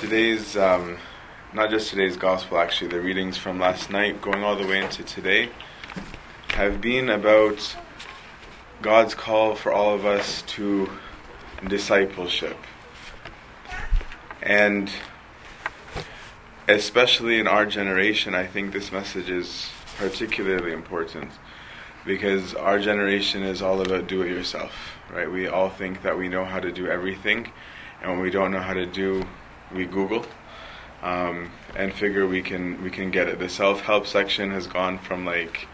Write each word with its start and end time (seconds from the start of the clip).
today's, 0.00 0.56
um, 0.56 0.98
not 1.52 1.70
just 1.70 1.90
today's 1.90 2.16
gospel, 2.16 2.58
actually, 2.58 2.88
the 2.88 3.00
readings 3.00 3.36
from 3.36 3.58
last 3.58 3.90
night, 3.90 4.20
going 4.20 4.42
all 4.42 4.56
the 4.56 4.66
way 4.66 4.82
into 4.82 5.02
today, 5.04 5.50
have 6.48 6.80
been 6.80 7.08
about 7.08 7.76
God's 8.82 9.14
call 9.14 9.54
for 9.54 9.72
all 9.72 9.94
of 9.94 10.04
us 10.04 10.42
to 10.42 10.90
discipleship. 11.68 12.56
And 14.42 14.90
especially 16.68 17.38
in 17.38 17.46
our 17.46 17.66
generation, 17.66 18.34
I 18.34 18.46
think 18.46 18.72
this 18.72 18.90
message 18.92 19.30
is 19.30 19.70
particularly 19.96 20.72
important 20.72 21.30
because 22.04 22.54
our 22.54 22.78
generation 22.78 23.42
is 23.42 23.62
all 23.62 23.80
about 23.80 24.06
do 24.06 24.22
it 24.22 24.28
yourself, 24.28 24.72
right? 25.10 25.30
We 25.30 25.46
all 25.46 25.70
think 25.70 26.02
that 26.02 26.18
we 26.18 26.28
know 26.28 26.44
how 26.44 26.60
to 26.60 26.70
do 26.70 26.86
everything, 26.86 27.50
and 28.02 28.10
when 28.12 28.20
we 28.20 28.30
don't 28.30 28.50
know 28.50 28.60
how 28.60 28.74
to 28.74 28.84
do, 28.84 29.24
we 29.72 29.86
Google 29.86 30.24
um, 31.02 31.50
and 31.76 31.92
figure 31.92 32.26
we 32.26 32.42
can 32.42 32.82
we 32.82 32.90
can 32.90 33.10
get 33.10 33.28
it. 33.28 33.38
The 33.38 33.48
self 33.48 33.82
help 33.82 34.06
section 34.06 34.50
has 34.50 34.66
gone 34.66 34.98
from 34.98 35.24
like 35.24 35.68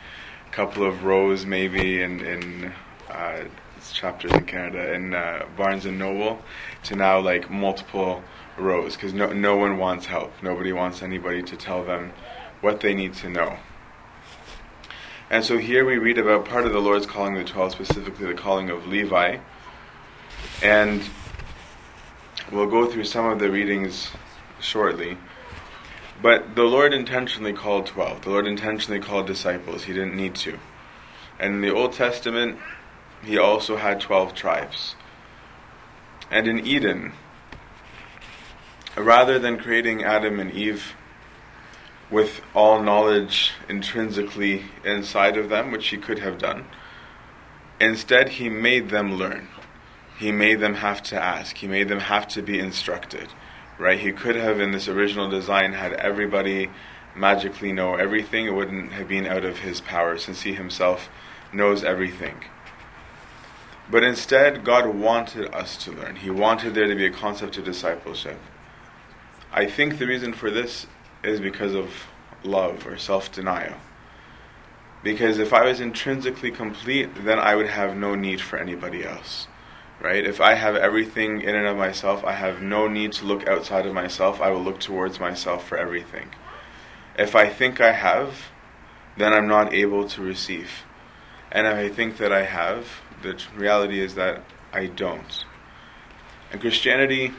a 0.47 0.51
couple 0.51 0.85
of 0.85 1.05
rows 1.05 1.47
maybe 1.47 2.03
in 2.03 2.21
in 2.21 2.73
uh, 3.09 3.45
chapters 3.93 4.33
in 4.33 4.45
Canada 4.45 4.93
in 4.93 5.15
uh, 5.15 5.47
Barnes 5.57 5.87
and 5.87 5.99
Noble 5.99 6.43
to 6.85 6.97
now 6.97 7.21
like 7.21 7.51
multiple 7.51 8.23
rows 8.59 8.97
because 8.97 9.15
no 9.15 9.33
no 9.33 9.57
one 9.57 9.79
wants 9.79 10.07
help. 10.07 10.33
Nobody 10.43 10.73
wants 10.73 11.03
anybody 11.03 11.43
to 11.45 11.57
tell 11.57 11.85
them 11.85 12.13
what 12.61 12.81
they 12.81 12.93
need 12.93 13.15
to 13.15 13.29
know. 13.29 13.57
And 15.31 15.45
so 15.45 15.59
here 15.59 15.85
we 15.85 15.97
read 15.97 16.19
about 16.19 16.45
part 16.45 16.67
of 16.67 16.73
the 16.73 16.81
Lord's 16.81 17.07
calling 17.07 17.35
the 17.35 17.45
12, 17.45 17.71
specifically 17.71 18.27
the 18.27 18.35
calling 18.35 18.69
of 18.69 18.89
Levi. 18.89 19.39
And 20.61 21.03
we'll 22.51 22.67
go 22.67 22.87
through 22.87 23.05
some 23.05 23.27
of 23.27 23.39
the 23.39 23.51
readings 23.51 24.11
shortly. 24.61 25.17
But 26.23 26.55
the 26.55 26.65
Lord 26.65 26.93
intentionally 26.93 27.53
called 27.53 27.87
12. 27.87 28.23
The 28.23 28.31
Lord 28.31 28.47
intentionally 28.47 29.01
called 29.01 29.27
disciples. 29.27 29.85
He 29.85 29.93
didn't 29.93 30.17
need 30.17 30.35
to. 30.37 30.59
And 31.39 31.55
in 31.55 31.61
the 31.63 31.75
Old 31.75 31.95
Testament, 31.95 32.59
He 33.25 33.39
also 33.39 33.77
had 33.77 34.01
12 34.01 34.35
tribes. 34.35 34.95
And 36.31 36.47
in 36.47 36.67
Eden, 36.67 37.13
rather 38.97 39.39
than 39.39 39.59
creating 39.59 40.03
Adam 40.03 40.41
and 40.41 40.53
Eve 40.53 40.95
with 42.11 42.41
all 42.55 42.83
knowledge 42.83 43.53
intrinsically 43.69 44.65
inside 44.85 45.37
of 45.37 45.49
them, 45.49 45.71
which 45.71 45.89
he 45.89 45.97
could 45.97 46.19
have 46.19 46.39
done. 46.39 46.67
Instead, 47.81 48.31
he 48.31 48.49
made 48.49 48.91
them 48.91 49.15
learn. 49.15 49.49
He 50.21 50.33
made 50.33 50.61
them 50.61 50.75
have 50.75 51.03
to 51.05 51.19
ask. 51.19 51.57
He 51.57 51.67
made 51.67 51.89
them 51.89 52.01
have 52.01 52.29
to 52.29 52.43
be 52.43 52.59
instructed. 52.59 53.29
Right? 53.79 53.99
He 53.99 54.13
could 54.13 54.37
have, 54.37 54.61
in 54.61 54.71
this 54.71 54.87
original 54.87 55.31
design, 55.31 55.73
had 55.73 55.95
everybody 55.95 56.69
magically 57.17 57.73
know 57.73 57.95
everything. 57.95 58.45
It 58.45 58.55
wouldn't 58.55 58.93
have 58.93 59.09
been 59.09 59.27
out 59.27 59.47
of 59.47 59.61
his 59.61 59.81
power 59.81 60.19
since 60.19 60.43
he 60.43 60.53
himself 60.53 61.09
knows 61.55 61.83
everything. 61.83 62.45
But 63.91 64.05
instead, 64.05 64.63
God 64.63 64.95
wanted 64.95 65.55
us 65.55 65.79
to 65.85 65.91
learn. 65.91 66.17
He 66.17 66.29
wanted 66.29 66.75
there 66.75 66.87
to 66.87 66.95
be 66.95 67.07
a 67.07 67.11
concept 67.11 67.57
of 67.57 67.65
discipleship. 67.65 68.39
I 69.51 69.65
think 69.65 69.99
the 69.99 70.07
reason 70.07 70.35
for 70.35 70.51
this 70.51 70.87
is 71.25 71.41
because 71.41 71.75
of 71.75 71.91
love 72.45 72.87
or 72.87 72.99
self 72.99 73.33
denial. 73.33 73.79
Because 75.03 75.39
if 75.39 75.55
I 75.55 75.65
was 75.65 75.81
intrinsically 75.81 76.51
complete, 76.51 77.25
then 77.25 77.39
I 77.39 77.57
would 77.57 77.69
have 77.69 77.97
no 77.97 78.15
need 78.15 78.43
for 78.43 78.59
anybody 78.59 79.03
else. 79.03 79.47
Right? 80.01 80.25
If 80.25 80.41
I 80.41 80.55
have 80.55 80.77
everything 80.77 81.43
in 81.43 81.55
and 81.55 81.67
of 81.67 81.77
myself, 81.77 82.25
I 82.25 82.33
have 82.33 82.63
no 82.63 82.89
need 82.89 83.13
to 83.15 83.27
look 83.27 83.47
outside 83.47 83.85
of 83.85 83.93
myself. 83.93 84.41
I 84.41 84.51
will 84.51 84.63
look 84.63 84.81
towards 84.81 85.21
myself 85.21 85.69
for 85.69 85.77
everything. 85.77 86.31
If 87.19 87.37
I 87.37 87.49
think 87.51 87.81
I 87.81 87.93
have, 87.93 88.47
then 89.19 89.35
I'm 89.35 89.47
not 89.47 89.75
able 89.75 90.09
to 90.09 90.23
receive. 90.23 90.85
And 91.53 91.67
if 91.67 91.75
I 91.75 91.89
think 91.91 92.17
that 92.17 92.33
I 92.33 92.45
have, 92.45 92.87
the 93.23 93.39
reality 93.55 94.01
is 94.01 94.15
that 94.15 94.43
I 94.73 94.87
don't. 94.87 95.45
And 96.51 96.61
Christianity 96.61 97.33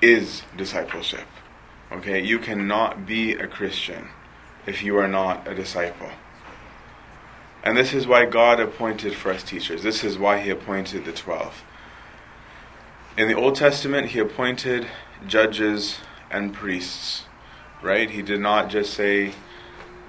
is 0.00 0.42
discipleship. 0.56 1.26
Okay, 1.90 2.22
you 2.22 2.38
cannot 2.38 3.06
be 3.06 3.32
a 3.32 3.46
Christian 3.46 4.08
if 4.66 4.82
you 4.82 4.96
are 4.98 5.08
not 5.08 5.48
a 5.48 5.54
disciple. 5.54 6.10
And 7.62 7.76
this 7.76 7.92
is 7.92 8.06
why 8.06 8.24
God 8.24 8.60
appointed 8.60 9.14
for 9.14 9.32
us 9.32 9.42
teachers. 9.42 9.82
This 9.82 10.04
is 10.04 10.18
why 10.18 10.40
He 10.40 10.50
appointed 10.50 11.04
the 11.04 11.12
twelve. 11.12 11.62
In 13.16 13.28
the 13.28 13.34
Old 13.34 13.56
Testament, 13.56 14.08
He 14.08 14.18
appointed 14.18 14.86
judges 15.26 15.98
and 16.30 16.54
priests, 16.54 17.24
right? 17.82 18.08
He 18.10 18.22
did 18.22 18.40
not 18.40 18.70
just 18.70 18.94
say, 18.94 19.32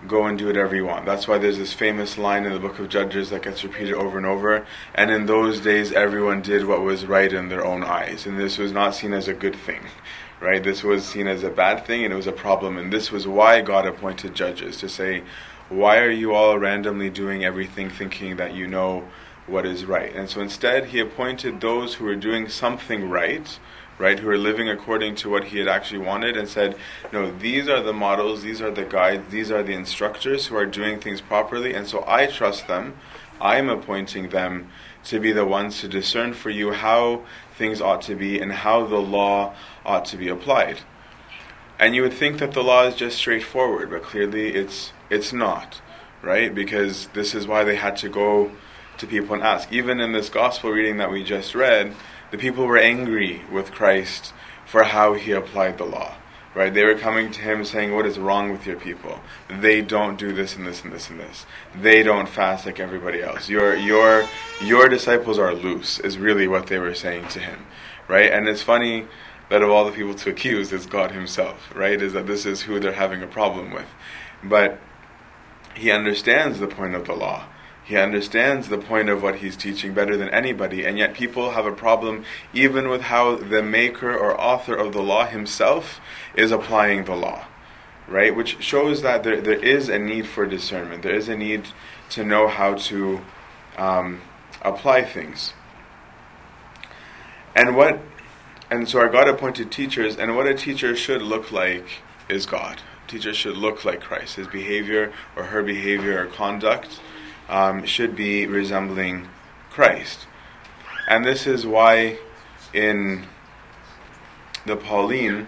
go 0.08 0.26
and 0.26 0.38
do 0.38 0.48
whatever 0.48 0.76
you 0.76 0.86
want. 0.86 1.06
That's 1.06 1.28
why 1.28 1.38
there's 1.38 1.58
this 1.58 1.74
famous 1.74 2.18
line 2.18 2.46
in 2.46 2.54
the 2.54 2.60
book 2.60 2.80
of 2.80 2.88
Judges 2.88 3.32
that 3.32 3.44
gets 3.44 3.64
repeated 3.64 3.96
over 3.96 4.18
and 4.18 4.26
over. 4.26 4.66
And 4.96 5.12
in 5.12 5.26
those 5.26 5.60
days, 5.60 5.92
everyone 5.92 6.42
did 6.42 6.66
what 6.66 6.82
was 6.82 7.06
right 7.06 7.32
in 7.32 7.50
their 7.50 7.66
own 7.66 7.84
eyes. 7.84 8.26
And 8.26 8.40
this 8.40 8.58
was 8.58 8.72
not 8.72 8.96
seen 8.96 9.12
as 9.14 9.28
a 9.28 9.34
good 9.34 9.56
thing, 9.56 9.82
right? 10.40 10.64
This 10.64 10.84
was 10.84 11.06
seen 11.06 11.28
as 11.28 11.44
a 11.44 11.50
bad 11.50 11.86
thing 11.86 12.06
and 12.06 12.14
it 12.14 12.18
was 12.18 12.28
a 12.28 12.32
problem. 12.32 12.78
And 12.78 12.94
this 12.94 13.12
was 13.12 13.28
why 13.28 13.62
God 13.62 13.86
appointed 13.86 14.36
judges 14.36 14.78
to 14.78 14.88
say, 14.88 15.24
why 15.70 16.00
are 16.00 16.12
you 16.12 16.34
all 16.34 16.58
randomly 16.58 17.10
doing 17.10 17.46
everything 17.46 17.90
thinking 17.90 18.38
that 18.38 18.54
you 18.54 18.68
know 18.68 19.08
what 19.48 19.66
is 19.66 19.86
right? 19.86 20.14
And 20.16 20.30
so 20.30 20.42
instead, 20.42 20.86
He 20.86 21.00
appointed 21.00 21.62
those 21.62 21.96
who 21.96 22.06
were 22.06 22.16
doing 22.16 22.50
something 22.50 23.10
right 23.10 23.60
right, 24.00 24.20
who 24.20 24.30
are 24.30 24.38
living 24.38 24.70
according 24.70 25.14
to 25.14 25.30
what 25.30 25.44
he 25.44 25.60
had 25.60 25.68
actually 25.68 26.00
wanted, 26.00 26.38
and 26.38 26.48
said, 26.48 26.76
No, 27.12 27.30
these 27.30 27.68
are 27.68 27.84
the 27.84 27.94
models, 27.94 28.42
these 28.42 28.62
are 28.62 28.72
the 28.72 28.86
guides, 28.86 29.30
these 29.30 29.52
are 29.52 29.62
the 29.62 29.74
instructors 29.74 30.48
who 30.48 30.56
are 30.56 30.66
doing 30.66 31.00
things 31.00 31.22
properly, 31.22 31.74
and 31.74 31.86
so 31.86 32.04
I 32.08 32.26
trust 32.26 32.68
them. 32.68 32.96
I'm 33.42 33.70
appointing 33.70 34.30
them 34.30 34.70
to 35.06 35.20
be 35.20 35.32
the 35.32 35.46
ones 35.46 35.80
to 35.82 35.88
discern 35.88 36.34
for 36.34 36.50
you 36.50 36.72
how 36.72 37.24
things 37.56 37.82
ought 37.82 38.02
to 38.04 38.16
be 38.16 38.40
and 38.40 38.52
how 38.52 38.86
the 38.86 38.98
law 38.98 39.54
ought 39.86 40.06
to 40.06 40.18
be 40.18 40.30
applied. 40.30 40.80
And 41.80 41.96
you 41.96 42.02
would 42.02 42.14
think 42.14 42.40
that 42.40 42.52
the 42.52 42.62
law 42.62 42.84
is 42.84 42.96
just 42.96 43.18
straightforward, 43.18 43.90
but 43.90 44.04
clearly 44.04 44.54
it's 44.54 44.92
it's 45.10 45.32
not, 45.32 45.82
right? 46.22 46.54
Because 46.54 47.08
this 47.14 47.34
is 47.34 47.48
why 47.48 47.64
they 47.64 47.76
had 47.76 47.96
to 47.98 48.10
go 48.10 48.52
to 48.98 49.08
people 49.08 49.34
and 49.34 49.44
ask. 49.44 49.72
Even 49.72 50.02
in 50.02 50.12
this 50.12 50.30
gospel 50.30 50.72
reading 50.72 50.98
that 50.98 51.10
we 51.10 51.24
just 51.24 51.56
read, 51.56 51.96
the 52.32 52.38
people 52.38 52.66
were 52.66 52.78
angry 52.78 53.42
with 53.52 53.72
Christ 53.72 54.34
for 54.66 54.84
how 54.84 55.14
he 55.14 55.32
applied 55.32 55.78
the 55.78 55.86
law. 55.86 56.16
Right? 56.54 56.74
They 56.74 56.84
were 56.84 56.96
coming 56.96 57.32
to 57.32 57.42
him 57.42 57.64
saying, 57.64 57.96
What 57.96 58.06
is 58.06 58.20
wrong 58.20 58.52
with 58.52 58.66
your 58.66 58.76
people? 58.76 59.22
They 59.48 59.82
don't 59.82 60.18
do 60.18 60.34
this 60.34 60.58
and 60.58 60.68
this 60.68 60.84
and 60.84 60.92
this 60.92 61.10
and 61.10 61.20
this. 61.20 61.46
They 61.80 62.04
don't 62.04 62.28
fast 62.28 62.66
like 62.66 62.80
everybody 62.80 63.22
else. 63.22 63.48
Your 63.48 63.76
your 63.76 64.26
your 64.62 64.90
disciples 64.90 65.40
are 65.40 65.54
loose, 65.54 66.00
is 66.00 66.18
really 66.18 66.48
what 66.48 66.68
they 66.68 66.80
were 66.80 66.96
saying 66.96 67.30
to 67.30 67.40
him. 67.40 67.68
Right? 68.10 68.32
And 68.32 68.50
it's 68.50 68.64
funny 68.64 69.08
that 69.50 69.62
of 69.62 69.70
all 69.70 69.86
the 69.86 69.92
people 69.92 70.14
to 70.14 70.30
accuse 70.30 70.72
is 70.72 70.86
God 70.86 71.12
Himself, 71.12 71.74
right? 71.76 72.02
Is 72.02 72.14
that 72.14 72.28
this 72.28 72.46
is 72.46 72.62
who 72.64 72.80
they're 72.80 72.94
having 72.94 73.24
a 73.24 73.28
problem 73.28 73.72
with. 73.72 73.88
But 74.44 74.80
he 75.76 75.92
understands 75.92 76.60
the 76.60 76.68
point 76.68 76.96
of 76.96 77.06
the 77.06 77.14
law. 77.14 77.46
He 77.84 77.98
understands 77.98 78.70
the 78.70 78.78
point 78.78 79.10
of 79.10 79.24
what 79.24 79.38
he's 79.38 79.58
teaching 79.58 79.94
better 79.96 80.16
than 80.16 80.30
anybody, 80.30 80.86
and 80.86 80.98
yet 80.98 81.16
people 81.16 81.52
have 81.52 81.66
a 81.66 81.72
problem 81.72 82.24
even 82.54 82.88
with 82.88 83.02
how 83.02 83.36
the 83.38 83.64
maker 83.64 84.16
or 84.16 84.40
author 84.40 84.76
of 84.76 84.94
the 84.94 85.02
law 85.02 85.26
himself 85.26 86.00
is 86.36 86.52
applying 86.52 87.06
the 87.06 87.16
law, 87.16 87.46
right? 88.08 88.36
Which 88.36 88.62
shows 88.62 89.02
that 89.02 89.24
there, 89.24 89.42
there 89.42 89.58
is 89.58 89.90
a 89.90 89.98
need 89.98 90.28
for 90.28 90.46
discernment. 90.46 91.02
There 91.02 91.16
is 91.16 91.30
a 91.30 91.36
need 91.36 91.70
to 92.12 92.24
know 92.24 92.48
how 92.48 92.76
to 92.76 93.22
um, 93.76 94.22
apply 94.62 95.04
things. 95.04 95.54
And 97.56 97.76
what, 97.76 98.00
and 98.70 98.88
so 98.88 99.00
our 99.00 99.10
God 99.10 99.28
appointed 99.28 99.72
teachers, 99.72 100.18
and 100.18 100.36
what 100.36 100.48
a 100.48 100.54
teacher 100.54 100.96
should 100.96 101.22
look 101.22 101.52
like 101.52 101.86
is 102.30 102.46
God. 102.46 102.82
Teachers 103.08 103.36
should 103.36 103.58
look 103.58 103.84
like 103.84 104.02
Christ. 104.02 104.36
His 104.36 104.48
behavior 104.48 105.12
or 105.36 105.46
her 105.46 105.64
behavior 105.64 106.24
or 106.24 106.28
conduct 106.28 107.00
um, 107.50 107.84
should 107.86 108.16
be 108.16 108.46
resembling 108.46 109.28
Christ. 109.72 110.28
And 111.08 111.26
this 111.26 111.48
is 111.48 111.66
why 111.66 112.20
in 112.74 113.26
the 114.66 114.78
Pauline, 114.78 115.48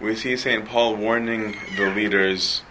we 0.00 0.14
see 0.16 0.36
St. 0.36 0.64
Paul 0.64 0.96
warning 0.96 1.56
the 1.76 1.90
leaders, 1.90 2.62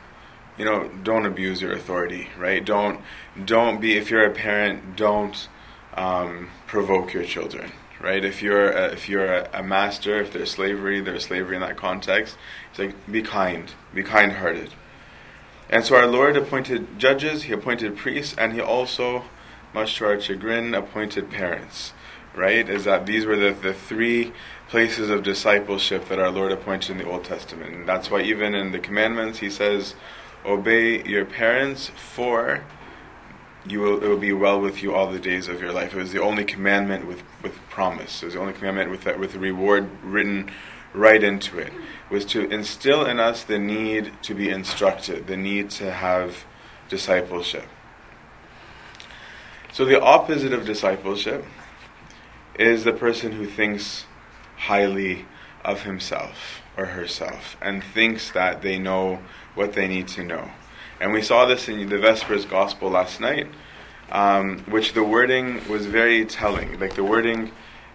you 0.57 0.65
know, 0.65 0.89
don't 1.03 1.25
abuse 1.25 1.61
your 1.61 1.71
authority, 1.71 2.27
right? 2.37 2.63
Don't, 2.63 2.99
don't 3.45 3.79
be, 3.79 3.97
if 3.97 4.11
you're 4.11 4.25
a 4.25 4.31
parent, 4.31 4.97
don't 4.97 5.47
um, 5.93 6.49
provoke 6.65 7.13
your 7.13 7.23
children, 7.23 7.71
right? 8.01 8.23
If 8.23 8.41
you're 8.41 8.69
a, 8.69 8.85
if 8.93 9.09
you're 9.09 9.25
a, 9.25 9.49
a, 9.53 9.63
master, 9.63 10.19
if 10.21 10.33
there's 10.33 10.51
slavery, 10.51 11.01
there's 11.01 11.25
slavery 11.25 11.55
in 11.55 11.61
that 11.61 11.77
context. 11.77 12.37
It's 12.69 12.79
like 12.79 13.11
be 13.11 13.21
kind, 13.21 13.71
be 13.93 14.03
kind-hearted. 14.03 14.73
And 15.69 15.83
so 15.83 15.95
our 15.95 16.07
Lord 16.07 16.37
appointed 16.37 16.99
judges, 16.99 17.43
He 17.43 17.53
appointed 17.53 17.97
priests, 17.97 18.35
and 18.37 18.53
He 18.53 18.61
also, 18.61 19.25
much 19.73 19.97
to 19.97 20.05
our 20.05 20.19
chagrin, 20.19 20.73
appointed 20.73 21.29
parents. 21.29 21.93
Right? 22.35 22.69
Is 22.69 22.83
that 22.83 23.07
these 23.07 23.25
were 23.25 23.35
the, 23.35 23.51
the 23.51 23.73
three 23.73 24.31
places 24.69 25.09
of 25.09 25.23
discipleship 25.23 26.07
that 26.09 26.19
our 26.19 26.29
Lord 26.29 26.51
appointed 26.51 26.91
in 26.91 26.97
the 26.99 27.09
Old 27.09 27.23
Testament. 27.23 27.73
And 27.73 27.89
that's 27.89 28.11
why, 28.11 28.21
even 28.21 28.53
in 28.53 28.71
the 28.71 28.79
commandments, 28.79 29.39
He 29.39 29.49
says, 29.49 29.95
Obey 30.45 31.03
your 31.03 31.25
parents, 31.25 31.89
for 31.95 32.63
you 33.69 33.79
will, 33.79 34.03
it 34.03 34.07
will 34.07 34.17
be 34.17 34.33
well 34.33 34.59
with 34.59 34.81
you 34.83 34.93
all 34.93 35.11
the 35.11 35.19
days 35.19 35.47
of 35.47 35.61
your 35.61 35.71
life. 35.71 35.93
It 35.93 35.97
was 35.97 36.11
the 36.11 36.21
only 36.21 36.45
commandment 36.45 37.05
with, 37.07 37.23
with 37.41 37.55
promise. 37.69 38.21
It 38.21 38.25
was 38.27 38.33
the 38.35 38.39
only 38.39 38.53
commandment 38.53 38.91
with 38.91 39.03
that, 39.03 39.19
with 39.19 39.35
a 39.35 39.39
reward 39.39 39.89
written 40.03 40.51
right 40.93 41.23
into 41.23 41.59
it. 41.59 41.67
it. 41.67 41.73
Was 42.09 42.25
to 42.25 42.49
instill 42.49 43.05
in 43.05 43.19
us 43.19 43.43
the 43.43 43.59
need 43.59 44.13
to 44.23 44.33
be 44.33 44.49
instructed, 44.49 45.27
the 45.27 45.37
need 45.37 45.69
to 45.71 45.91
have 45.91 46.45
discipleship. 46.89 47.67
So 49.73 49.85
the 49.85 50.01
opposite 50.01 50.53
of 50.53 50.65
discipleship 50.65 51.45
is 52.57 52.83
the 52.83 52.93
person 52.93 53.33
who 53.33 53.45
thinks 53.45 54.05
highly 54.57 55.25
of 55.63 55.83
himself 55.83 56.61
or 56.75 56.85
herself 56.85 57.57
and 57.61 57.83
thinks 57.83 58.31
that 58.31 58.61
they 58.61 58.79
know 58.79 59.19
what 59.53 59.73
they 59.73 59.87
need 59.87 60.07
to 60.07 60.23
know. 60.23 60.51
And 60.99 61.13
we 61.13 61.21
saw 61.21 61.45
this 61.45 61.69
in 61.69 61.89
the 61.89 61.97
Vespers 61.99 62.45
Gospel 62.45 62.89
last 62.89 63.19
night, 63.19 63.47
um, 64.11 64.59
which 64.69 64.93
the 64.93 65.03
wording 65.03 65.67
was 65.69 65.85
very 65.85 66.25
telling. 66.25 66.79
Like 66.79 66.95
the 66.95 67.03
wording 67.03 67.51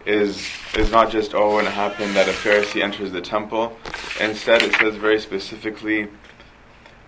is 0.07 0.49
is 0.77 0.91
not 0.91 1.11
just 1.11 1.35
oh, 1.35 1.59
and 1.59 1.67
it 1.67 1.73
happened 1.73 2.15
that 2.15 2.29
a 2.29 2.33
Pharisee 2.33 2.83
enters 2.83 3.11
the 3.11 3.21
temple. 3.21 3.77
Instead, 4.21 4.63
it 4.63 4.75
says 4.75 4.95
very 4.95 5.21
specifically, 5.21 6.09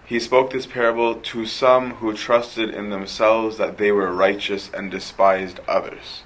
he 0.04 0.18
spoke 0.18 0.52
this 0.52 0.66
parable 0.66 1.14
to 1.16 1.46
some 1.46 1.92
who 1.92 2.12
trusted 2.12 2.70
in 2.70 2.90
themselves 2.90 3.56
that 3.58 3.78
they 3.78 3.92
were 3.92 4.12
righteous 4.12 4.70
and 4.74 4.90
despised 4.90 5.60
others. 5.68 6.22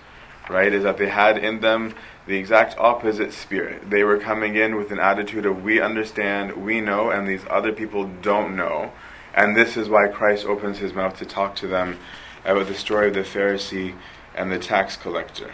Right? 0.49 0.73
Is 0.73 0.85
that 0.85 0.97
they 0.97 1.11
had 1.11 1.37
in 1.37 1.61
them 1.61 1.95
the 2.27 2.37
exact 2.37 2.79
opposite 2.79 3.35
spirit. 3.35 3.91
They 3.91 4.03
were 4.03 4.19
coming 4.19 4.57
in 4.57 4.77
with 4.77 4.91
an 4.93 4.99
attitude 4.99 5.45
of 5.45 5.63
we 5.63 5.79
understand, 5.79 6.65
we 6.65 6.81
know, 6.81 7.11
and 7.11 7.29
these 7.29 7.45
other 7.51 7.73
people 7.73 8.05
don't 8.23 8.57
know. 8.57 8.93
And 9.39 9.57
this 9.57 9.77
is 9.77 9.89
why 9.89 10.09
Christ 10.09 10.45
opens 10.47 10.79
his 10.79 10.93
mouth 10.93 11.17
to 11.19 11.25
talk 11.25 11.55
to 11.57 11.69
them 11.69 12.01
about 12.45 12.67
the 12.67 12.75
story 12.75 13.07
of 13.07 13.15
the 13.15 13.21
Pharisee 13.21 13.95
and 14.35 14.51
the 14.51 14.59
tax 14.59 14.97
collector. 14.97 15.53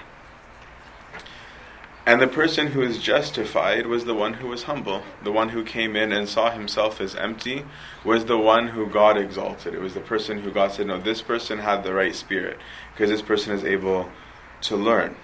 And 2.06 2.18
the 2.18 2.26
person 2.26 2.68
who 2.68 2.80
is 2.80 2.96
justified 2.96 3.86
was 3.86 4.06
the 4.06 4.14
one 4.14 4.34
who 4.34 4.48
was 4.48 4.62
humble. 4.62 5.02
The 5.22 5.32
one 5.32 5.50
who 5.50 5.62
came 5.62 5.96
in 5.96 6.12
and 6.12 6.26
saw 6.26 6.50
himself 6.50 6.98
as 6.98 7.14
empty 7.14 7.66
was 8.02 8.24
the 8.24 8.38
one 8.38 8.68
who 8.68 8.86
God 8.86 9.18
exalted. 9.18 9.74
It 9.74 9.82
was 9.82 9.92
the 9.92 10.00
person 10.00 10.38
who 10.38 10.50
God 10.50 10.72
said, 10.72 10.86
No, 10.86 10.98
this 10.98 11.20
person 11.20 11.58
had 11.58 11.84
the 11.84 11.92
right 11.92 12.14
spirit 12.14 12.58
because 12.94 13.10
this 13.10 13.20
person 13.20 13.52
is 13.52 13.64
able 13.64 14.08
to 14.62 14.76
learn. 14.76 15.14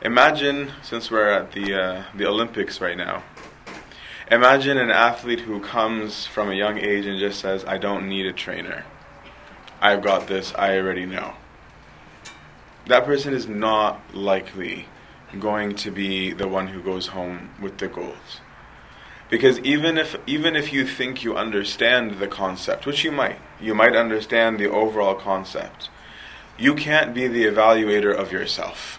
Imagine, 0.00 0.70
since 0.80 1.10
we're 1.10 1.28
at 1.28 1.50
the, 1.50 1.74
uh, 1.74 2.04
the 2.14 2.26
Olympics 2.28 2.80
right 2.80 2.96
now, 2.96 3.24
Imagine 4.30 4.76
an 4.76 4.90
athlete 4.90 5.40
who 5.40 5.58
comes 5.58 6.26
from 6.26 6.50
a 6.50 6.54
young 6.54 6.76
age 6.76 7.06
and 7.06 7.18
just 7.18 7.40
says, 7.40 7.64
I 7.64 7.78
don't 7.78 8.10
need 8.10 8.26
a 8.26 8.32
trainer. 8.32 8.84
I've 9.80 10.02
got 10.02 10.26
this, 10.26 10.52
I 10.54 10.76
already 10.76 11.06
know. 11.06 11.32
That 12.88 13.06
person 13.06 13.32
is 13.32 13.48
not 13.48 14.14
likely 14.14 14.84
going 15.40 15.76
to 15.76 15.90
be 15.90 16.34
the 16.34 16.46
one 16.46 16.68
who 16.68 16.82
goes 16.82 17.08
home 17.08 17.52
with 17.58 17.78
the 17.78 17.88
gold. 17.88 18.16
Because 19.30 19.60
even 19.60 19.96
if 19.96 20.16
even 20.26 20.56
if 20.56 20.74
you 20.74 20.86
think 20.86 21.24
you 21.24 21.34
understand 21.34 22.18
the 22.18 22.28
concept, 22.28 22.84
which 22.84 23.04
you 23.04 23.12
might, 23.12 23.38
you 23.58 23.74
might 23.74 23.96
understand 23.96 24.58
the 24.58 24.70
overall 24.70 25.14
concept, 25.14 25.88
you 26.58 26.74
can't 26.74 27.14
be 27.14 27.28
the 27.28 27.44
evaluator 27.44 28.14
of 28.14 28.30
yourself 28.30 28.97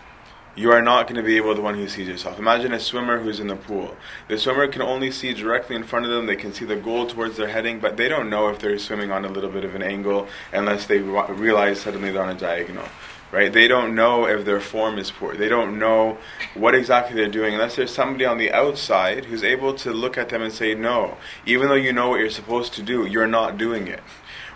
you 0.60 0.74
are 0.74 0.82
not 0.82 1.08
going 1.08 1.16
to 1.16 1.24
be 1.24 1.38
able 1.38 1.52
to 1.52 1.56
the 1.56 1.62
one 1.62 1.76
who 1.76 1.88
sees 1.88 2.10
yourself. 2.10 2.38
Imagine 2.38 2.74
a 2.74 2.80
swimmer 2.82 3.18
who's 3.20 3.40
in 3.40 3.48
the 3.48 3.56
pool. 3.56 3.96
The 4.28 4.38
swimmer 4.38 4.68
can 4.68 4.82
only 4.82 5.10
see 5.10 5.34
directly 5.34 5.78
in 5.78 5.86
front 5.86 6.06
of 6.06 6.12
them. 6.12 6.26
They 6.26 6.36
can 6.36 6.52
see 6.52 6.66
the 6.66 6.76
goal 6.76 7.08
towards 7.08 7.38
their 7.38 7.48
heading, 7.48 7.80
but 7.80 7.96
they 7.96 8.10
don't 8.10 8.30
know 8.30 8.50
if 8.50 8.60
they're 8.60 8.78
swimming 8.78 9.10
on 9.10 9.24
a 9.24 9.30
little 9.30 9.50
bit 9.50 9.64
of 9.64 9.74
an 9.74 9.82
angle 9.82 10.28
unless 10.52 10.86
they 10.86 11.00
realize 11.00 11.80
suddenly 11.80 12.12
they're 12.12 12.24
on 12.24 12.36
a 12.36 12.38
diagonal. 12.38 12.84
Right? 13.32 13.54
They 13.54 13.70
don't 13.70 13.96
know 13.96 14.26
if 14.26 14.44
their 14.44 14.60
form 14.60 14.98
is 14.98 15.12
poor. 15.12 15.38
They 15.38 15.48
don't 15.48 15.80
know 15.80 16.18
what 16.56 16.76
exactly 16.76 17.16
they're 17.16 17.32
doing 17.32 17.54
unless 17.54 17.78
there's 17.78 17.94
somebody 17.94 18.26
on 18.26 18.38
the 18.38 18.52
outside 18.52 19.26
who's 19.26 19.46
able 19.46 19.76
to 19.76 19.94
look 19.94 20.18
at 20.18 20.28
them 20.28 20.42
and 20.42 20.52
say, 20.52 20.74
"No, 20.74 21.16
even 21.46 21.70
though 21.70 21.76
you 21.76 21.94
know 21.94 22.10
what 22.10 22.20
you're 22.20 22.30
supposed 22.32 22.74
to 22.74 22.82
do, 22.82 23.06
you're 23.06 23.28
not 23.28 23.58
doing 23.58 23.88
it." 23.88 24.02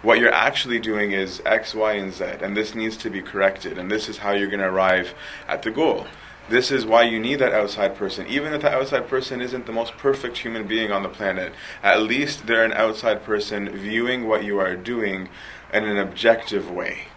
What 0.04 0.20
you're 0.20 0.34
actually 0.34 0.80
doing 0.80 1.14
is 1.14 1.42
X, 1.46 1.74
Y, 1.74 1.94
and 1.94 2.14
Z, 2.14 2.26
and 2.42 2.58
this 2.58 2.76
needs 2.76 2.98
to 2.98 3.10
be 3.10 3.22
corrected, 3.22 3.78
and 3.78 3.90
this 3.90 4.10
is 4.10 4.18
how 4.18 4.32
you're 4.32 4.50
going 4.50 4.60
to 4.60 4.68
arrive 4.68 5.14
at 5.48 5.64
the 5.64 5.72
goal. 5.72 6.08
This 6.50 6.72
is 6.72 6.86
why 6.86 7.04
you 7.04 7.22
need 7.22 7.40
that 7.40 7.54
outside 7.54 7.96
person. 7.96 8.28
Even 8.28 8.52
if 8.54 8.64
that 8.64 8.74
outside 8.74 9.08
person 9.08 9.40
isn't 9.40 9.66
the 9.66 9.72
most 9.72 9.96
perfect 9.96 10.40
human 10.40 10.68
being 10.68 10.92
on 10.92 11.04
the 11.04 11.10
planet, 11.10 11.54
at 11.82 12.02
least 12.02 12.48
they're 12.48 12.66
an 12.66 12.74
outside 12.74 13.24
person 13.24 13.70
viewing 13.70 14.28
what 14.28 14.44
you 14.44 14.60
are 14.60 14.76
doing 14.76 15.30
in 15.72 15.86
an 15.86 15.98
objective 15.98 16.70
way. 16.70 17.08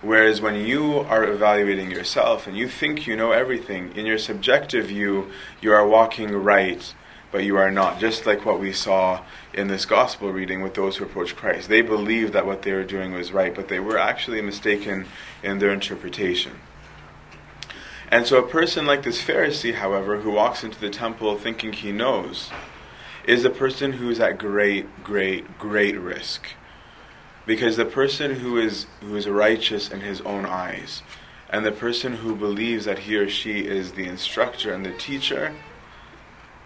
Whereas 0.00 0.40
when 0.40 0.54
you 0.54 1.00
are 1.00 1.24
evaluating 1.24 1.90
yourself 1.90 2.46
and 2.46 2.56
you 2.56 2.66
think 2.66 3.06
you 3.06 3.14
know 3.14 3.32
everything, 3.32 3.94
in 3.94 4.06
your 4.06 4.16
subjective 4.16 4.86
view, 4.86 5.30
you 5.60 5.70
are 5.70 5.86
walking 5.86 6.32
right 6.32 6.94
but 7.32 7.44
you 7.44 7.56
are 7.56 7.70
not. 7.70 7.98
Just 7.98 8.26
like 8.26 8.44
what 8.44 8.60
we 8.60 8.72
saw 8.72 9.24
in 9.54 9.66
this 9.66 9.86
gospel 9.86 10.30
reading 10.30 10.60
with 10.60 10.74
those 10.74 10.98
who 10.98 11.04
approached 11.04 11.34
Christ. 11.34 11.68
They 11.68 11.80
believed 11.80 12.34
that 12.34 12.46
what 12.46 12.62
they 12.62 12.72
were 12.72 12.84
doing 12.84 13.12
was 13.12 13.32
right, 13.32 13.54
but 13.54 13.68
they 13.68 13.80
were 13.80 13.98
actually 13.98 14.42
mistaken 14.42 15.06
in 15.42 15.58
their 15.58 15.70
interpretation. 15.70 16.52
And 18.10 18.26
so, 18.26 18.38
a 18.38 18.46
person 18.46 18.84
like 18.84 19.02
this 19.02 19.22
Pharisee, 19.22 19.74
however, 19.74 20.20
who 20.20 20.32
walks 20.32 20.62
into 20.62 20.78
the 20.78 20.90
temple 20.90 21.38
thinking 21.38 21.72
he 21.72 21.92
knows, 21.92 22.50
is 23.26 23.44
a 23.44 23.50
person 23.50 23.94
who 23.94 24.10
is 24.10 24.20
at 24.20 24.36
great, 24.36 25.02
great, 25.02 25.58
great 25.58 25.98
risk. 25.98 26.48
Because 27.46 27.76
the 27.76 27.86
person 27.86 28.36
who 28.36 28.58
is, 28.58 28.86
who 29.00 29.16
is 29.16 29.26
righteous 29.26 29.90
in 29.90 30.00
his 30.00 30.20
own 30.20 30.44
eyes, 30.44 31.02
and 31.48 31.64
the 31.64 31.72
person 31.72 32.16
who 32.16 32.36
believes 32.36 32.84
that 32.84 33.00
he 33.00 33.16
or 33.16 33.28
she 33.28 33.60
is 33.60 33.92
the 33.92 34.06
instructor 34.06 34.74
and 34.74 34.84
the 34.84 34.92
teacher, 34.92 35.54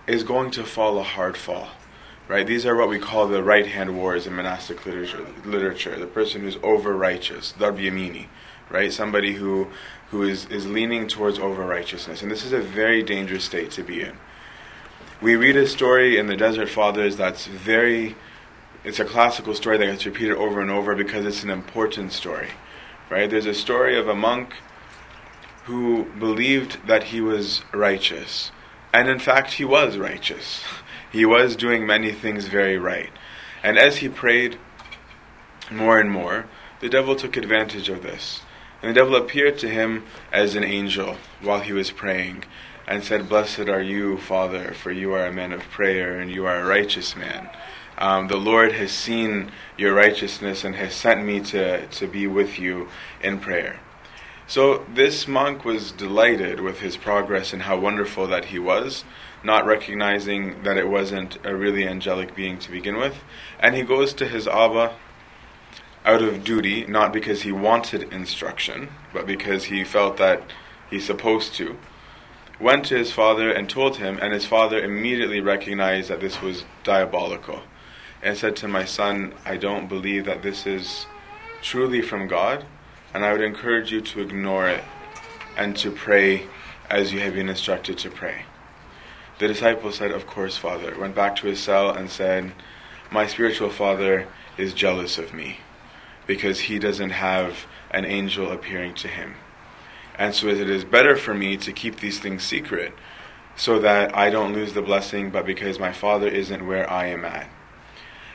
is 0.07 0.23
going 0.23 0.51
to 0.53 0.65
fall 0.65 0.99
a 0.99 1.03
hard 1.03 1.37
fall. 1.37 1.69
Right? 2.29 2.47
These 2.47 2.67
are 2.67 2.75
what 2.75 2.89
we 2.89 2.99
call 2.99 3.29
the 3.29 3.43
right 3.43 3.67
hand 3.67 3.97
wars 3.97 4.27
in 4.27 4.35
monastic 4.35 4.85
literature. 4.85 5.25
literature. 5.45 5.97
The 5.97 6.07
person 6.07 6.41
who's 6.41 6.59
over 6.63 6.97
righteous, 6.97 7.55
Daryamini, 7.57 8.27
right? 8.69 8.93
Somebody 8.93 9.35
who 9.35 9.69
who 10.11 10.23
is, 10.23 10.47
is 10.47 10.67
leaning 10.67 11.09
towards 11.09 11.39
over 11.39 11.65
righteousness. 11.65 12.23
And 12.23 12.31
this 12.31 12.45
is 12.45 12.53
a 12.53 12.61
very 12.61 13.03
dangerous 13.03 13.45
state 13.45 13.73
to 13.73 13.83
be 13.83 14.03
in. 14.03 14.17
We 15.21 15.35
read 15.35 15.57
a 15.57 15.67
story 15.67 16.17
in 16.17 16.27
the 16.27 16.37
Desert 16.37 16.69
Fathers 16.69 17.17
that's 17.17 17.47
very 17.47 18.17
it's 18.85 19.01
a 19.01 19.05
classical 19.05 19.55
story 19.55 19.79
that 19.79 19.87
gets 19.87 20.07
repeated 20.07 20.37
over 20.37 20.61
and 20.61 20.71
over 20.71 20.95
because 20.95 21.27
it's 21.27 21.43
an 21.43 21.51
important 21.51 22.13
story. 22.13 22.51
Right? 23.09 23.31
There's 23.31 23.47
a 23.47 23.55
story 23.55 23.99
of 23.99 24.09
a 24.09 24.15
monk 24.15 24.55
who 25.65 26.05
believed 26.19 26.87
that 26.87 27.05
he 27.05 27.21
was 27.21 27.63
righteous 27.73 28.51
and 28.97 29.11
in 29.11 29.19
fact, 29.19 29.53
he 29.53 29.65
was 29.67 29.99
righteous. 29.99 30.65
He 31.13 31.27
was 31.27 31.55
doing 31.55 31.87
many 31.87 32.13
things 32.13 32.49
very 32.49 32.79
right. 32.79 33.11
And 33.63 33.79
as 33.79 33.99
he 33.99 34.09
prayed 34.09 34.59
more 35.71 36.01
and 36.01 36.11
more, 36.11 36.47
the 36.81 36.89
devil 36.89 37.15
took 37.15 37.37
advantage 37.37 37.91
of 37.91 38.03
this. 38.03 38.41
And 38.81 38.89
the 38.89 38.99
devil 38.99 39.15
appeared 39.15 39.59
to 39.59 39.69
him 39.69 40.05
as 40.33 40.55
an 40.55 40.65
angel 40.65 41.19
while 41.43 41.61
he 41.61 41.75
was 41.75 41.91
praying 41.91 42.45
and 42.89 43.05
said, 43.05 43.29
Blessed 43.29 43.69
are 43.69 43.83
you, 43.83 44.17
Father, 44.17 44.73
for 44.73 44.91
you 44.91 45.13
are 45.13 45.27
a 45.27 45.33
man 45.33 45.53
of 45.53 45.69
prayer 45.69 46.19
and 46.19 46.31
you 46.31 46.47
are 46.47 46.61
a 46.61 46.67
righteous 46.67 47.15
man. 47.15 47.51
Um, 47.99 48.29
the 48.29 48.39
Lord 48.39 48.73
has 48.73 48.93
seen 48.93 49.53
your 49.77 49.93
righteousness 49.93 50.65
and 50.65 50.75
has 50.75 50.95
sent 50.95 51.23
me 51.23 51.41
to, 51.41 51.87
to 51.87 52.07
be 52.07 52.27
with 52.27 52.59
you 52.59 52.89
in 53.21 53.41
prayer. 53.41 53.79
So 54.49 54.87
this 54.95 55.27
monk 55.27 55.65
was 55.65 55.91
delighted 55.91 56.61
with 56.61 56.79
his 56.79 56.97
progress 56.97 57.53
and 57.53 57.63
how 57.63 57.79
wonderful 57.79 58.29
that 58.29 58.47
he 58.47 58.61
was, 58.61 59.05
not 59.43 59.67
recognizing 59.67 60.63
that 60.63 60.77
it 60.77 60.89
wasn't 60.89 61.39
a 61.45 61.55
really 61.55 61.87
angelic 61.87 62.37
being 62.37 62.59
to 62.61 62.71
begin 62.71 62.97
with. 62.97 63.17
And 63.59 63.75
he 63.75 63.83
goes 63.83 64.15
to 64.15 64.29
his 64.29 64.47
Abba 64.47 64.95
out 66.05 66.23
of 66.23 66.45
duty, 66.45 66.87
not 66.87 67.13
because 67.13 67.43
he 67.43 67.51
wanted 67.51 68.13
instruction, 68.13 68.91
but 69.13 69.27
because 69.27 69.65
he 69.65 69.83
felt 69.83 70.17
that 70.19 70.43
he's 70.89 71.05
supposed 71.05 71.55
to. 71.55 71.77
Went 72.61 72.87
to 72.87 72.97
his 72.97 73.11
father 73.11 73.51
and 73.51 73.69
told 73.69 73.97
him, 73.97 74.17
and 74.23 74.33
his 74.33 74.47
father 74.47 74.81
immediately 74.81 75.41
recognized 75.41 76.09
that 76.09 76.21
this 76.21 76.41
was 76.41 76.65
diabolical 76.85 77.63
and 78.23 78.37
said 78.37 78.55
to 78.57 78.69
my 78.69 78.85
son, 78.85 79.35
I 79.45 79.57
don't 79.57 79.89
believe 79.89 80.25
that 80.27 80.43
this 80.43 80.67
is 80.67 81.07
truly 81.63 82.01
from 82.01 82.29
God 82.29 82.65
and 83.17 83.25
I 83.25 83.33
would 83.33 83.41
encourage 83.41 83.91
you 83.91 84.03
to 84.03 84.21
ignore 84.21 84.69
it 84.69 84.85
and 85.57 85.75
to 85.79 85.91
pray 85.91 86.49
as 86.91 87.15
you 87.15 87.21
have 87.21 87.33
been 87.33 87.49
instructed 87.49 87.97
to 87.97 88.11
pray. 88.11 88.43
The 89.39 89.49
disciple 89.49 89.91
said, 89.91 90.11
Of 90.11 90.27
course, 90.27 90.59
Father. 90.59 90.95
Went 91.01 91.15
back 91.15 91.35
to 91.37 91.47
his 91.47 91.59
cell 91.59 91.89
and 91.89 92.11
said, 92.11 92.53
My 93.11 93.27
spiritual 93.27 93.71
father 93.71 94.29
is 94.59 94.75
jealous 94.75 95.17
of 95.17 95.33
me 95.33 95.61
because 96.27 96.61
he 96.61 96.79
doesn't 96.79 97.09
have 97.09 97.65
an 97.91 98.05
angel 98.05 98.53
appearing 98.53 98.93
to 98.97 99.09
him. 99.09 99.37
And 100.19 100.35
so 100.35 100.49
it 100.49 100.69
is 100.69 100.85
better 100.85 101.17
for 101.17 101.33
me 101.33 101.57
to 101.57 101.73
keep 101.73 102.01
these 102.01 102.19
things 102.19 102.43
secret 102.43 102.93
so 103.57 103.79
that 103.79 104.15
I 104.15 104.29
don't 104.29 104.53
lose 104.53 104.75
the 104.75 104.83
blessing, 104.83 105.31
but 105.31 105.47
because 105.47 105.79
my 105.79 105.93
father 105.93 106.29
isn't 106.29 106.67
where 106.67 106.89
I 106.91 107.07
am 107.07 107.25
at. 107.25 107.49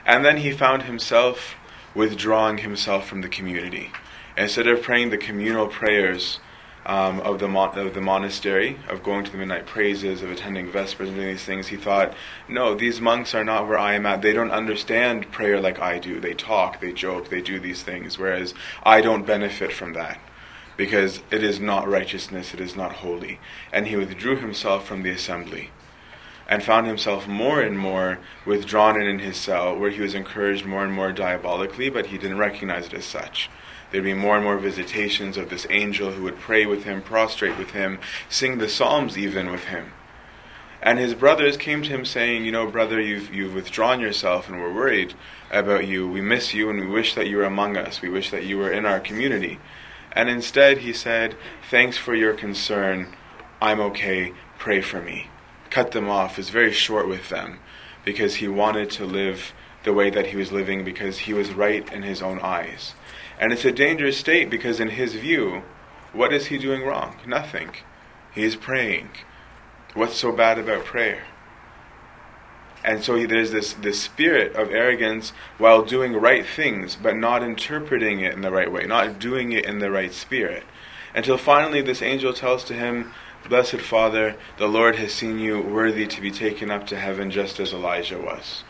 And 0.07 0.25
then 0.25 0.37
he 0.37 0.51
found 0.51 0.83
himself 0.83 1.53
withdrawing 1.93 2.57
himself 2.57 3.07
from 3.07 3.21
the 3.21 3.29
community. 3.29 3.91
Instead 4.37 4.67
of 4.67 4.81
praying 4.81 5.09
the 5.09 5.17
communal 5.17 5.67
prayers 5.67 6.39
um, 6.85 7.19
of, 7.21 7.39
the 7.39 7.47
of 7.47 7.93
the 7.93 8.01
monastery, 8.01 8.77
of 8.89 9.03
going 9.03 9.23
to 9.25 9.31
the 9.31 9.37
midnight 9.37 9.65
praises, 9.65 10.21
of 10.21 10.31
attending 10.31 10.71
Vespers 10.71 11.09
and 11.09 11.15
doing 11.15 11.27
these 11.27 11.43
things, 11.43 11.67
he 11.67 11.77
thought, 11.77 12.13
no, 12.47 12.73
these 12.73 12.99
monks 12.99 13.35
are 13.35 13.43
not 13.43 13.67
where 13.67 13.77
I 13.77 13.93
am 13.93 14.05
at. 14.05 14.21
They 14.21 14.33
don't 14.33 14.51
understand 14.51 15.31
prayer 15.31 15.59
like 15.59 15.79
I 15.79 15.99
do. 15.99 16.19
They 16.19 16.33
talk, 16.33 16.79
they 16.79 16.91
joke, 16.91 17.29
they 17.29 17.41
do 17.41 17.59
these 17.59 17.83
things, 17.83 18.17
whereas 18.17 18.53
I 18.83 19.01
don't 19.01 19.25
benefit 19.25 19.71
from 19.71 19.93
that 19.93 20.19
because 20.77 21.21
it 21.29 21.43
is 21.43 21.59
not 21.59 21.87
righteousness, 21.87 22.55
it 22.55 22.59
is 22.59 22.75
not 22.75 22.93
holy. 22.93 23.39
And 23.71 23.85
he 23.85 23.95
withdrew 23.95 24.37
himself 24.37 24.87
from 24.87 25.03
the 25.03 25.11
assembly 25.11 25.69
and 26.47 26.63
found 26.63 26.87
himself 26.87 27.27
more 27.27 27.61
and 27.61 27.77
more 27.77 28.19
withdrawn 28.45 28.99
in 28.99 29.19
his 29.19 29.37
cell, 29.37 29.77
where 29.77 29.91
he 29.91 30.01
was 30.01 30.15
encouraged 30.15 30.65
more 30.65 30.83
and 30.83 30.91
more 30.91 31.11
diabolically, 31.11 31.89
but 31.89 32.07
he 32.07 32.17
didn't 32.17 32.37
recognize 32.37 32.87
it 32.87 32.93
as 32.93 33.05
such. 33.05 33.49
There'd 33.91 34.03
be 34.03 34.13
more 34.13 34.35
and 34.35 34.43
more 34.43 34.57
visitations 34.57 35.37
of 35.37 35.49
this 35.49 35.67
angel 35.69 36.11
who 36.11 36.23
would 36.23 36.39
pray 36.39 36.65
with 36.65 36.85
him, 36.85 37.01
prostrate 37.01 37.57
with 37.57 37.71
him, 37.71 37.99
sing 38.29 38.57
the 38.57 38.69
Psalms 38.69 39.17
even 39.17 39.51
with 39.51 39.65
him. 39.65 39.91
And 40.81 40.97
his 40.97 41.13
brothers 41.13 41.57
came 41.57 41.83
to 41.83 41.89
him 41.89 42.05
saying, 42.05 42.43
You 42.43 42.51
know, 42.51 42.65
brother, 42.67 42.99
you've, 42.99 43.33
you've 43.33 43.53
withdrawn 43.53 43.99
yourself 43.99 44.49
and 44.49 44.59
we're 44.59 44.73
worried 44.73 45.13
about 45.51 45.87
you. 45.87 46.09
We 46.09 46.21
miss 46.21 46.53
you 46.53 46.69
and 46.69 46.79
we 46.79 46.87
wish 46.87 47.13
that 47.13 47.27
you 47.27 47.37
were 47.37 47.43
among 47.43 47.77
us. 47.77 48.01
We 48.01 48.09
wish 48.09 48.31
that 48.31 48.45
you 48.45 48.57
were 48.57 48.71
in 48.71 48.85
our 48.85 48.99
community. 48.99 49.59
And 50.13 50.29
instead, 50.29 50.79
he 50.79 50.93
said, 50.93 51.35
Thanks 51.69 51.97
for 51.97 52.15
your 52.15 52.33
concern. 52.33 53.15
I'm 53.61 53.79
okay. 53.79 54.33
Pray 54.57 54.81
for 54.81 55.01
me. 55.01 55.27
Cut 55.69 55.91
them 55.91 56.09
off, 56.09 56.39
is 56.39 56.49
very 56.49 56.73
short 56.73 57.07
with 57.07 57.29
them 57.29 57.59
because 58.03 58.35
he 58.35 58.47
wanted 58.47 58.89
to 58.91 59.05
live 59.05 59.53
the 59.83 59.93
way 59.93 60.09
that 60.09 60.27
he 60.27 60.35
was 60.35 60.51
living 60.51 60.83
because 60.83 61.19
he 61.19 61.33
was 61.33 61.53
right 61.53 61.91
in 61.93 62.03
his 62.03 62.21
own 62.21 62.39
eyes. 62.39 62.93
And 63.41 63.51
it's 63.51 63.65
a 63.65 63.71
dangerous 63.71 64.17
state 64.17 64.51
because, 64.51 64.79
in 64.79 64.89
his 64.89 65.15
view, 65.15 65.63
what 66.13 66.31
is 66.31 66.45
he 66.45 66.59
doing 66.59 66.83
wrong? 66.83 67.15
Nothing. 67.25 67.71
He 68.33 68.43
is 68.43 68.55
praying. 68.55 69.09
What's 69.95 70.15
so 70.15 70.31
bad 70.31 70.59
about 70.59 70.85
prayer? 70.85 71.23
And 72.83 73.03
so 73.03 73.25
there's 73.25 73.49
this, 73.49 73.73
this 73.73 73.99
spirit 73.99 74.55
of 74.55 74.69
arrogance 74.69 75.33
while 75.57 75.83
doing 75.83 76.13
right 76.13 76.45
things, 76.45 76.95
but 76.95 77.17
not 77.17 77.41
interpreting 77.41 78.19
it 78.19 78.33
in 78.33 78.41
the 78.41 78.51
right 78.51 78.71
way, 78.71 78.85
not 78.85 79.17
doing 79.17 79.51
it 79.51 79.65
in 79.65 79.79
the 79.79 79.91
right 79.91 80.13
spirit. 80.13 80.63
Until 81.15 81.37
finally 81.37 81.81
this 81.81 82.03
angel 82.03 82.33
tells 82.33 82.63
to 82.65 82.75
him, 82.75 83.11
Blessed 83.49 83.81
Father, 83.81 84.35
the 84.57 84.67
Lord 84.67 84.97
has 84.97 85.13
seen 85.13 85.39
you 85.39 85.59
worthy 85.59 86.05
to 86.05 86.21
be 86.21 86.29
taken 86.29 86.69
up 86.69 86.85
to 86.87 86.95
heaven 86.95 87.31
just 87.31 87.59
as 87.59 87.73
Elijah 87.73 88.19
was 88.19 88.63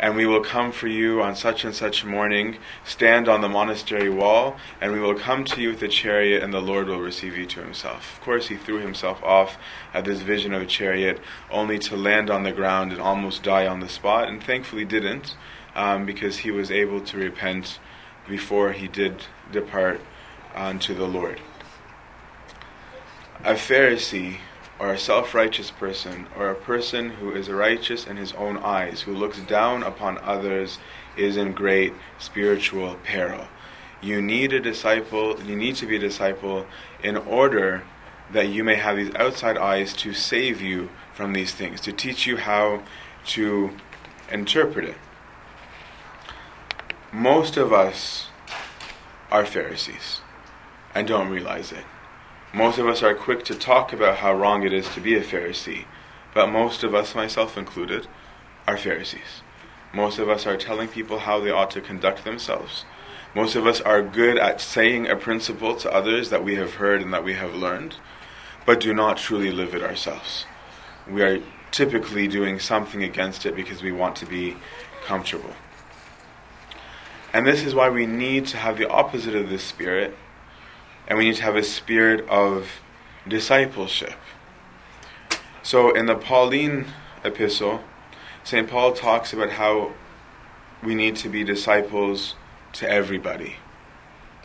and 0.00 0.14
we 0.14 0.26
will 0.26 0.42
come 0.42 0.70
for 0.70 0.86
you 0.86 1.20
on 1.22 1.34
such 1.34 1.64
and 1.64 1.74
such 1.74 2.04
morning, 2.04 2.56
stand 2.84 3.28
on 3.28 3.40
the 3.40 3.48
monastery 3.48 4.08
wall, 4.08 4.56
and 4.80 4.92
we 4.92 5.00
will 5.00 5.14
come 5.14 5.44
to 5.44 5.60
you 5.60 5.70
with 5.70 5.82
a 5.82 5.88
chariot, 5.88 6.42
and 6.42 6.52
the 6.52 6.60
Lord 6.60 6.86
will 6.86 7.00
receive 7.00 7.36
you 7.36 7.46
to 7.46 7.60
himself. 7.60 8.16
Of 8.16 8.20
course, 8.22 8.48
he 8.48 8.56
threw 8.56 8.78
himself 8.78 9.22
off 9.22 9.56
at 9.92 10.04
this 10.04 10.20
vision 10.20 10.54
of 10.54 10.62
a 10.62 10.66
chariot, 10.66 11.20
only 11.50 11.78
to 11.80 11.96
land 11.96 12.30
on 12.30 12.44
the 12.44 12.52
ground 12.52 12.92
and 12.92 13.00
almost 13.00 13.42
die 13.42 13.66
on 13.66 13.80
the 13.80 13.88
spot, 13.88 14.28
and 14.28 14.42
thankfully 14.42 14.84
didn't, 14.84 15.36
um, 15.74 16.06
because 16.06 16.38
he 16.38 16.50
was 16.50 16.70
able 16.70 17.00
to 17.00 17.16
repent 17.16 17.78
before 18.28 18.72
he 18.72 18.86
did 18.86 19.24
depart 19.50 20.00
unto 20.54 20.94
the 20.94 21.06
Lord. 21.06 21.40
A 23.44 23.54
Pharisee 23.54 24.38
or 24.78 24.92
a 24.92 24.98
self 24.98 25.34
righteous 25.34 25.70
person, 25.70 26.26
or 26.36 26.50
a 26.50 26.54
person 26.54 27.10
who 27.10 27.32
is 27.32 27.50
righteous 27.50 28.06
in 28.06 28.16
his 28.16 28.32
own 28.32 28.56
eyes, 28.58 29.02
who 29.02 29.14
looks 29.14 29.40
down 29.40 29.82
upon 29.82 30.18
others, 30.18 30.78
is 31.16 31.36
in 31.36 31.52
great 31.52 31.92
spiritual 32.18 32.96
peril. 33.04 33.46
You 34.00 34.22
need 34.22 34.52
a 34.52 34.60
disciple, 34.60 35.42
you 35.42 35.56
need 35.56 35.76
to 35.76 35.86
be 35.86 35.96
a 35.96 36.00
disciple 36.00 36.66
in 37.02 37.16
order 37.16 37.82
that 38.30 38.48
you 38.48 38.62
may 38.62 38.76
have 38.76 38.96
these 38.96 39.14
outside 39.16 39.56
eyes 39.56 39.94
to 39.94 40.12
save 40.12 40.60
you 40.60 40.90
from 41.14 41.32
these 41.32 41.52
things, 41.52 41.80
to 41.80 41.92
teach 41.92 42.26
you 42.26 42.36
how 42.36 42.82
to 43.26 43.70
interpret 44.30 44.84
it. 44.84 44.96
Most 47.12 47.56
of 47.56 47.72
us 47.72 48.28
are 49.30 49.44
Pharisees 49.44 50.20
and 50.94 51.08
don't 51.08 51.28
realize 51.28 51.72
it. 51.72 51.84
Most 52.54 52.78
of 52.78 52.88
us 52.88 53.02
are 53.02 53.14
quick 53.14 53.44
to 53.44 53.54
talk 53.54 53.92
about 53.92 54.18
how 54.18 54.32
wrong 54.32 54.64
it 54.64 54.72
is 54.72 54.88
to 54.94 55.00
be 55.00 55.14
a 55.14 55.22
Pharisee, 55.22 55.84
but 56.32 56.46
most 56.48 56.82
of 56.82 56.94
us, 56.94 57.14
myself 57.14 57.58
included, 57.58 58.06
are 58.66 58.78
Pharisees. 58.78 59.42
Most 59.92 60.18
of 60.18 60.30
us 60.30 60.46
are 60.46 60.56
telling 60.56 60.88
people 60.88 61.20
how 61.20 61.40
they 61.40 61.50
ought 61.50 61.70
to 61.72 61.82
conduct 61.82 62.24
themselves. 62.24 62.86
Most 63.34 63.54
of 63.54 63.66
us 63.66 63.82
are 63.82 64.02
good 64.02 64.38
at 64.38 64.62
saying 64.62 65.06
a 65.06 65.14
principle 65.14 65.76
to 65.76 65.92
others 65.92 66.30
that 66.30 66.42
we 66.42 66.54
have 66.54 66.74
heard 66.74 67.02
and 67.02 67.12
that 67.12 67.22
we 67.24 67.34
have 67.34 67.54
learned, 67.54 67.96
but 68.64 68.80
do 68.80 68.94
not 68.94 69.18
truly 69.18 69.50
live 69.50 69.74
it 69.74 69.82
ourselves. 69.82 70.46
We 71.06 71.22
are 71.22 71.42
typically 71.70 72.28
doing 72.28 72.58
something 72.58 73.02
against 73.02 73.44
it 73.44 73.54
because 73.54 73.82
we 73.82 73.92
want 73.92 74.16
to 74.16 74.26
be 74.26 74.56
comfortable. 75.04 75.52
And 77.34 77.46
this 77.46 77.62
is 77.62 77.74
why 77.74 77.90
we 77.90 78.06
need 78.06 78.46
to 78.48 78.56
have 78.56 78.78
the 78.78 78.88
opposite 78.88 79.34
of 79.34 79.50
this 79.50 79.62
spirit 79.62 80.16
and 81.08 81.18
we 81.18 81.24
need 81.24 81.36
to 81.36 81.42
have 81.42 81.56
a 81.56 81.62
spirit 81.64 82.28
of 82.28 82.68
discipleship. 83.26 84.14
So 85.62 85.92
in 85.94 86.06
the 86.06 86.14
Pauline 86.14 86.86
epistle, 87.24 87.80
St. 88.44 88.68
Paul 88.68 88.92
talks 88.92 89.32
about 89.32 89.50
how 89.50 89.92
we 90.82 90.94
need 90.94 91.16
to 91.16 91.28
be 91.28 91.42
disciples 91.42 92.34
to 92.74 92.88
everybody. 92.88 93.56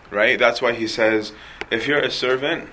Right? 0.10 0.40
That's 0.40 0.62
why 0.62 0.74
he 0.74 0.88
says, 0.88 1.34
if 1.70 1.88
you're 1.88 2.00
a 2.00 2.12
servant, 2.12 2.70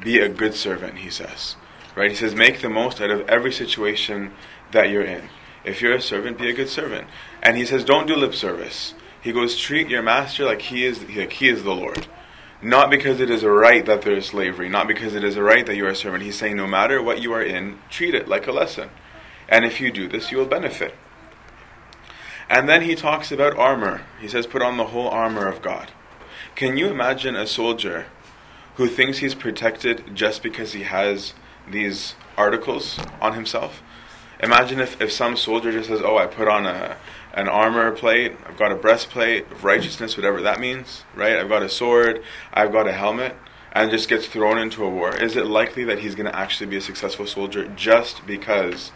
be 0.00 0.18
a 0.18 0.28
good 0.28 0.54
servant, 0.54 0.98
he 0.98 1.10
says. 1.10 1.56
Right? 1.94 2.10
He 2.10 2.16
says, 2.16 2.34
make 2.34 2.60
the 2.60 2.68
most 2.68 3.00
out 3.00 3.10
of 3.10 3.28
every 3.28 3.52
situation 3.52 4.32
that 4.72 4.90
you're 4.90 5.04
in. 5.04 5.28
If 5.64 5.82
you're 5.82 5.94
a 5.94 6.00
servant, 6.00 6.38
be 6.38 6.48
a 6.48 6.54
good 6.54 6.68
servant. 6.68 7.08
And 7.42 7.56
he 7.56 7.66
says, 7.66 7.84
don't 7.84 8.06
do 8.06 8.16
lip 8.16 8.34
service. 8.34 8.94
He 9.20 9.32
goes, 9.32 9.56
treat 9.56 9.88
your 9.88 10.02
master 10.02 10.44
like 10.44 10.62
he 10.62 10.86
is 10.86 11.02
like 11.14 11.34
he 11.34 11.48
is 11.48 11.62
the 11.62 11.74
Lord. 11.74 12.06
Not 12.62 12.90
because 12.90 13.20
it 13.20 13.30
is 13.30 13.42
a 13.42 13.50
right 13.50 13.84
that 13.86 14.02
there 14.02 14.12
is 14.12 14.26
slavery, 14.26 14.68
not 14.68 14.86
because 14.86 15.14
it 15.14 15.24
is 15.24 15.36
a 15.36 15.42
right 15.42 15.64
that 15.64 15.76
you 15.76 15.86
are 15.86 15.90
a 15.90 15.96
servant. 15.96 16.24
He's 16.24 16.36
saying 16.36 16.56
no 16.56 16.66
matter 16.66 17.02
what 17.02 17.22
you 17.22 17.32
are 17.32 17.42
in, 17.42 17.78
treat 17.88 18.14
it 18.14 18.28
like 18.28 18.46
a 18.46 18.52
lesson. 18.52 18.90
And 19.48 19.64
if 19.64 19.80
you 19.80 19.90
do 19.90 20.08
this, 20.08 20.30
you 20.30 20.38
will 20.38 20.46
benefit. 20.46 20.94
And 22.50 22.68
then 22.68 22.82
he 22.82 22.94
talks 22.94 23.32
about 23.32 23.56
armor. 23.56 24.02
He 24.20 24.28
says, 24.28 24.46
put 24.46 24.60
on 24.60 24.76
the 24.76 24.86
whole 24.86 25.08
armor 25.08 25.46
of 25.46 25.62
God. 25.62 25.90
Can 26.54 26.76
you 26.76 26.88
imagine 26.88 27.34
a 27.34 27.46
soldier 27.46 28.06
who 28.74 28.88
thinks 28.88 29.18
he's 29.18 29.34
protected 29.34 30.14
just 30.14 30.42
because 30.42 30.72
he 30.72 30.82
has 30.82 31.32
these 31.70 32.14
articles 32.36 32.98
on 33.20 33.34
himself? 33.34 33.82
Imagine 34.42 34.80
if, 34.80 35.00
if 35.00 35.12
some 35.12 35.36
soldier 35.36 35.70
just 35.70 35.88
says, 35.88 36.00
Oh, 36.02 36.18
I 36.18 36.26
put 36.26 36.48
on 36.48 36.66
a, 36.66 36.96
an 37.32 37.48
armor 37.48 37.92
plate, 37.92 38.36
I've 38.46 38.56
got 38.56 38.72
a 38.72 38.76
breastplate 38.76 39.50
of 39.52 39.64
righteousness, 39.64 40.16
whatever 40.16 40.42
that 40.42 40.60
means, 40.60 41.04
right? 41.14 41.36
I've 41.36 41.48
got 41.48 41.62
a 41.62 41.68
sword, 41.68 42.22
I've 42.52 42.72
got 42.72 42.88
a 42.88 42.92
helmet, 42.92 43.36
and 43.72 43.90
just 43.90 44.08
gets 44.08 44.26
thrown 44.26 44.58
into 44.58 44.84
a 44.84 44.90
war. 44.90 45.14
Is 45.16 45.36
it 45.36 45.46
likely 45.46 45.84
that 45.84 46.00
he's 46.00 46.14
going 46.14 46.30
to 46.30 46.36
actually 46.36 46.66
be 46.66 46.76
a 46.76 46.80
successful 46.80 47.26
soldier 47.26 47.68
just 47.68 48.26
because 48.26 48.90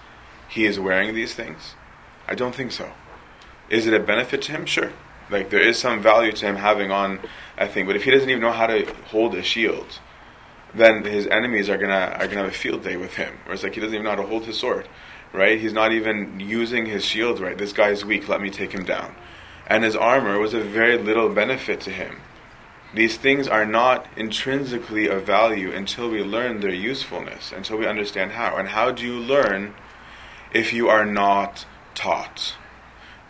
he 0.49 0.65
is 0.65 0.81
wearing 0.81 1.15
these 1.15 1.35
things? 1.35 1.75
I 2.27 2.35
don't 2.35 2.55
think 2.55 2.73
so. 2.73 2.93
Is 3.71 3.87
it 3.87 3.95
a 3.95 4.01
benefit 4.01 4.43
to 4.43 4.53
him? 4.53 4.67
Sure. 4.67 4.93
Like 5.31 5.51
there 5.51 5.61
is 5.61 5.79
some 5.79 6.03
value 6.03 6.33
to 6.33 6.47
him 6.47 6.57
having 6.57 6.91
on 6.91 7.21
a 7.57 7.69
thing, 7.69 7.87
but 7.87 7.97
if 7.97 8.05
he 8.05 8.11
doesn't 8.11 8.29
even 8.29 8.43
know 8.43 8.53
how 8.53 8.67
to 8.67 8.85
hold 9.07 9.35
a 9.35 9.43
shield, 9.43 10.01
then 10.75 11.05
his 11.05 11.27
enemies 11.29 11.71
are 11.71 11.79
gonna 11.79 12.15
are 12.19 12.27
gonna 12.27 12.43
have 12.43 12.49
a 12.49 12.51
field 12.51 12.83
day 12.83 12.97
with 12.97 13.15
him. 13.15 13.39
Where 13.45 13.55
it's 13.55 13.63
like 13.63 13.75
he 13.75 13.81
doesn't 13.81 13.95
even 13.95 14.05
know 14.05 14.11
how 14.11 14.17
to 14.17 14.27
hold 14.27 14.45
his 14.45 14.59
sword 14.59 14.87
right? 15.35 15.61
He's 15.61 15.73
not 15.73 15.93
even 15.93 16.39
using 16.39 16.87
his 16.87 17.05
shield 17.05 17.41
right. 17.41 17.59
This 17.59 17.73
guy's 17.73 18.05
weak, 18.05 18.29
let 18.29 18.41
me 18.41 18.51
take 18.51 18.73
him 18.73 18.85
down. 18.85 19.15
And 19.67 19.83
his 19.83 19.97
armor 19.97 20.39
was 20.39 20.55
of 20.55 20.67
very 20.67 20.97
little 20.97 21.29
benefit 21.29 21.81
to 21.83 21.91
him. 21.91 22.21
These 22.95 23.17
things 23.17 23.49
are 23.49 23.67
not 23.67 24.07
intrinsically 24.17 25.09
of 25.09 25.27
value 25.27 25.73
until 25.73 26.09
we 26.09 26.23
learn 26.23 26.61
their 26.61 26.73
usefulness, 26.73 27.51
until 27.51 27.77
we 27.79 27.87
understand 27.87 28.33
how. 28.33 28.57
And 28.57 28.69
how 28.69 28.93
do 28.93 29.05
you 29.05 29.19
learn 29.19 29.75
if 30.53 30.73
you 30.73 30.89
are 30.89 31.05
not 31.05 31.67
taught? 31.97 32.55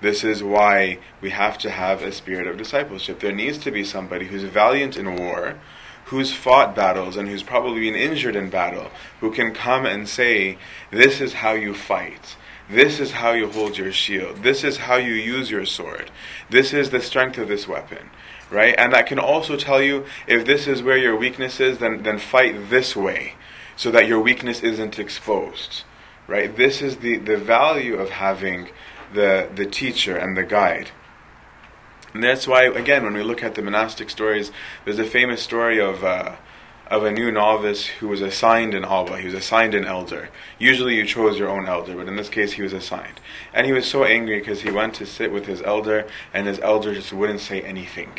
This 0.03 0.23
is 0.23 0.43
why 0.43 0.99
we 1.23 1.31
have 1.31 1.57
to 1.59 1.71
have 1.71 2.03
a 2.03 2.13
spirit 2.13 2.47
of 2.47 2.59
discipleship. 2.59 3.21
There 3.21 3.33
needs 3.33 3.57
to 3.59 3.71
be 3.71 3.85
somebody 3.85 4.27
who's 4.27 4.43
valiant 4.43 4.99
in 4.99 5.17
war, 5.17 5.59
who's 6.07 6.33
fought 6.33 6.75
battles 6.75 7.17
and 7.17 7.29
who's 7.29 7.43
probably 7.43 7.81
been 7.81 7.95
injured 7.95 8.37
in 8.37 8.51
battle, 8.51 8.91
who 9.21 9.33
can 9.33 9.55
come 9.55 9.87
and 9.87 10.09
say, 10.09 10.59
This 10.91 11.21
is 11.21 11.35
how 11.35 11.53
you 11.53 11.75
fight. 11.75 12.37
This 12.69 12.99
is 12.99 13.13
how 13.13 13.33
you 13.33 13.51
hold 13.51 13.77
your 13.77 13.93
shield. 13.93 14.43
This 14.43 14.65
is 14.65 14.79
how 14.79 14.97
you 14.97 15.13
use 15.13 15.51
your 15.51 15.67
sword. 15.67 16.11
This 16.49 16.73
is 16.73 16.91
the 16.91 17.01
strength 17.01 17.37
of 17.37 17.49
this 17.49 17.69
weapon. 17.69 18.11
Right? 18.51 18.75
And 18.79 18.93
that 18.93 19.07
can 19.07 19.19
also 19.19 19.57
tell 19.57 19.83
you 19.83 20.07
if 20.27 20.47
this 20.47 20.67
is 20.67 20.83
where 20.83 20.97
your 20.97 21.17
weakness 21.17 21.61
is, 21.61 21.79
then, 21.79 22.03
then 22.03 22.19
fight 22.19 22.71
this 22.71 22.95
way. 22.95 23.35
so 23.77 23.91
that 23.91 24.07
your 24.07 24.21
weakness 24.21 24.63
isn't 24.63 24.99
exposed. 24.99 25.83
Right? 26.27 26.55
This 26.55 26.81
is 26.81 26.99
the, 26.99 27.17
the 27.17 27.37
value 27.37 27.97
of 27.97 28.11
having 28.11 28.69
the, 29.13 29.49
the 29.55 29.67
teacher 29.67 30.17
and 30.17 30.37
the 30.37 30.45
guide. 30.45 30.91
And 32.15 32.23
that's 32.23 32.47
why, 32.47 32.65
again, 32.65 33.03
when 33.03 33.15
we 33.15 33.25
look 33.25 33.43
at 33.43 33.57
the 33.57 33.63
monastic 33.63 34.09
stories, 34.09 34.53
there's 34.85 35.01
a 35.01 35.05
famous 35.05 35.43
story 35.43 35.81
of, 35.81 36.05
uh, 36.05 36.37
of 36.87 37.03
a 37.03 37.11
new 37.11 37.33
novice 37.33 37.87
who 37.87 38.07
was 38.07 38.21
assigned 38.21 38.73
an 38.73 38.85
Abba. 38.85 39.19
He 39.19 39.27
was 39.27 39.35
assigned 39.35 39.75
an 39.75 39.85
elder. 39.85 40.31
Usually 40.57 40.95
you 40.95 41.05
chose 41.05 41.39
your 41.39 41.49
own 41.49 41.67
elder, 41.67 41.97
but 41.97 42.07
in 42.07 42.15
this 42.15 42.29
case 42.29 42.53
he 42.53 42.63
was 42.63 42.73
assigned. 42.73 43.21
And 43.53 43.67
he 43.67 43.73
was 43.73 43.87
so 43.87 44.05
angry 44.05 44.39
because 44.39 44.63
he 44.63 44.71
went 44.71 44.95
to 44.95 45.07
sit 45.07 45.33
with 45.33 45.47
his 45.47 45.61
elder, 45.63 46.07
and 46.33 46.47
his 46.47 46.61
elder 46.61 46.95
just 46.95 47.13
wouldn't 47.13 47.41
say 47.41 47.61
anything. 47.63 48.13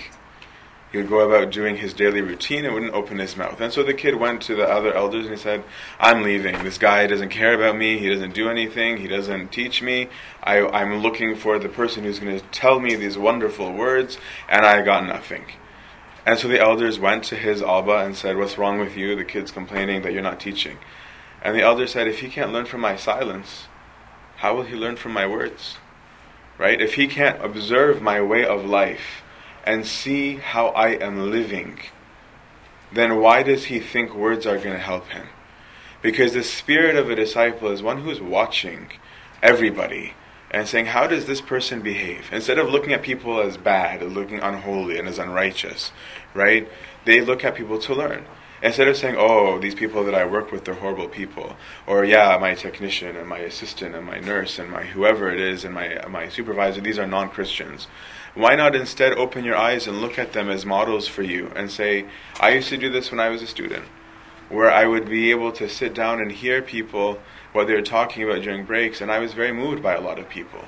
He 0.91 0.97
would 0.97 1.09
go 1.09 1.19
about 1.19 1.51
doing 1.51 1.77
his 1.77 1.93
daily 1.93 2.21
routine 2.21 2.63
and 2.63 2.73
wouldn't 2.73 2.93
open 2.93 3.17
his 3.17 3.35
mouth. 3.35 3.59
And 3.59 3.73
so 3.73 3.83
the 3.83 3.93
kid 3.93 4.15
went 4.15 4.41
to 4.43 4.55
the 4.55 4.63
other 4.63 4.93
elders 4.93 5.25
and 5.25 5.35
he 5.35 5.41
said, 5.41 5.63
I'm 5.99 6.23
leaving. 6.23 6.63
This 6.63 6.77
guy 6.77 7.05
doesn't 7.07 7.29
care 7.29 7.53
about 7.53 7.75
me. 7.75 7.97
He 7.97 8.09
doesn't 8.09 8.33
do 8.33 8.49
anything. 8.49 8.97
He 8.97 9.07
doesn't 9.07 9.51
teach 9.51 9.81
me. 9.81 10.07
I, 10.41 10.65
I'm 10.65 10.99
looking 11.01 11.35
for 11.35 11.59
the 11.59 11.67
person 11.67 12.03
who's 12.03 12.19
going 12.19 12.39
to 12.39 12.45
tell 12.47 12.79
me 12.79 12.95
these 12.95 13.17
wonderful 13.17 13.73
words, 13.73 14.17
and 14.47 14.65
I 14.65 14.81
got 14.83 15.05
nothing. 15.05 15.45
And 16.25 16.39
so 16.39 16.47
the 16.47 16.59
elders 16.59 16.97
went 16.97 17.23
to 17.25 17.35
his 17.35 17.61
Abba 17.61 17.97
and 17.97 18.15
said, 18.15 18.37
What's 18.37 18.57
wrong 18.57 18.79
with 18.79 18.97
you? 18.97 19.15
The 19.15 19.25
kid's 19.25 19.51
complaining 19.51 20.01
that 20.03 20.13
you're 20.13 20.23
not 20.23 20.39
teaching. 20.39 20.77
And 21.41 21.55
the 21.55 21.61
elder 21.61 21.85
said, 21.85 22.07
If 22.07 22.21
he 22.21 22.29
can't 22.29 22.51
learn 22.51 22.65
from 22.65 22.81
my 22.81 22.95
silence, 22.95 23.67
how 24.37 24.55
will 24.55 24.63
he 24.63 24.75
learn 24.75 24.95
from 24.95 25.11
my 25.11 25.27
words? 25.27 25.77
Right? 26.57 26.81
If 26.81 26.95
he 26.95 27.07
can't 27.07 27.43
observe 27.43 28.01
my 28.01 28.21
way 28.21 28.45
of 28.45 28.65
life, 28.65 29.21
and 29.65 29.85
see 29.85 30.35
how 30.35 30.67
I 30.67 30.89
am 30.89 31.31
living, 31.31 31.79
then 32.93 33.19
why 33.19 33.43
does 33.43 33.65
he 33.65 33.79
think 33.79 34.13
words 34.13 34.45
are 34.45 34.57
going 34.57 34.75
to 34.75 34.79
help 34.79 35.07
him? 35.09 35.27
Because 36.01 36.33
the 36.33 36.43
spirit 36.43 36.95
of 36.95 37.09
a 37.09 37.15
disciple 37.15 37.69
is 37.69 37.81
one 37.81 38.01
who's 38.01 38.21
watching 38.21 38.91
everybody 39.41 40.13
and 40.51 40.67
saying, 40.67 40.87
How 40.87 41.07
does 41.07 41.25
this 41.25 41.41
person 41.41 41.81
behave? 41.81 42.29
Instead 42.31 42.59
of 42.59 42.69
looking 42.69 42.93
at 42.93 43.01
people 43.01 43.41
as 43.41 43.57
bad, 43.57 44.01
looking 44.03 44.39
unholy, 44.39 44.99
and 44.99 45.07
as 45.07 45.19
unrighteous, 45.19 45.91
right? 46.33 46.67
They 47.05 47.21
look 47.21 47.43
at 47.43 47.55
people 47.55 47.79
to 47.79 47.95
learn. 47.95 48.25
Instead 48.61 48.87
of 48.87 48.97
saying, 48.97 49.15
oh, 49.17 49.59
these 49.59 49.75
people 49.75 50.03
that 50.05 50.15
I 50.15 50.25
work 50.25 50.51
with, 50.51 50.65
they're 50.65 50.73
horrible 50.73 51.07
people, 51.07 51.55
or 51.85 52.05
yeah, 52.05 52.37
my 52.39 52.55
technician 52.55 53.15
and 53.15 53.27
my 53.27 53.39
assistant 53.39 53.93
and 53.93 54.05
my 54.05 54.19
nurse 54.19 54.57
and 54.57 54.71
my 54.71 54.83
whoever 54.83 55.29
it 55.29 55.39
is 55.39 55.65
and 55.65 55.73
my, 55.73 55.99
my 56.09 56.29
supervisor, 56.29 56.81
these 56.81 56.97
are 56.97 57.05
non 57.05 57.29
Christians. 57.29 57.87
Why 58.35 58.55
not 58.55 58.75
instead 58.75 59.13
open 59.13 59.45
your 59.45 59.55
eyes 59.55 59.87
and 59.87 60.01
look 60.01 60.19
at 60.19 60.33
them 60.33 60.49
as 60.49 60.65
models 60.65 61.07
for 61.07 61.23
you 61.23 61.53
and 61.55 61.71
say, 61.71 62.05
I 62.37 62.49
used 62.49 62.67
to 62.67 62.77
do 62.77 62.89
this 62.89 63.09
when 63.09 63.21
I 63.21 63.29
was 63.29 63.41
a 63.41 63.47
student, 63.47 63.85
where 64.49 64.69
I 64.69 64.85
would 64.85 65.07
be 65.07 65.31
able 65.31 65.53
to 65.53 65.69
sit 65.69 65.93
down 65.93 66.19
and 66.19 66.29
hear 66.29 66.61
people, 66.61 67.19
what 67.53 67.67
they're 67.67 67.81
talking 67.81 68.23
about 68.23 68.41
during 68.41 68.65
breaks, 68.65 68.99
and 68.99 69.09
I 69.09 69.19
was 69.19 69.33
very 69.33 69.53
moved 69.53 69.81
by 69.81 69.93
a 69.93 70.01
lot 70.01 70.19
of 70.19 70.27
people. 70.27 70.65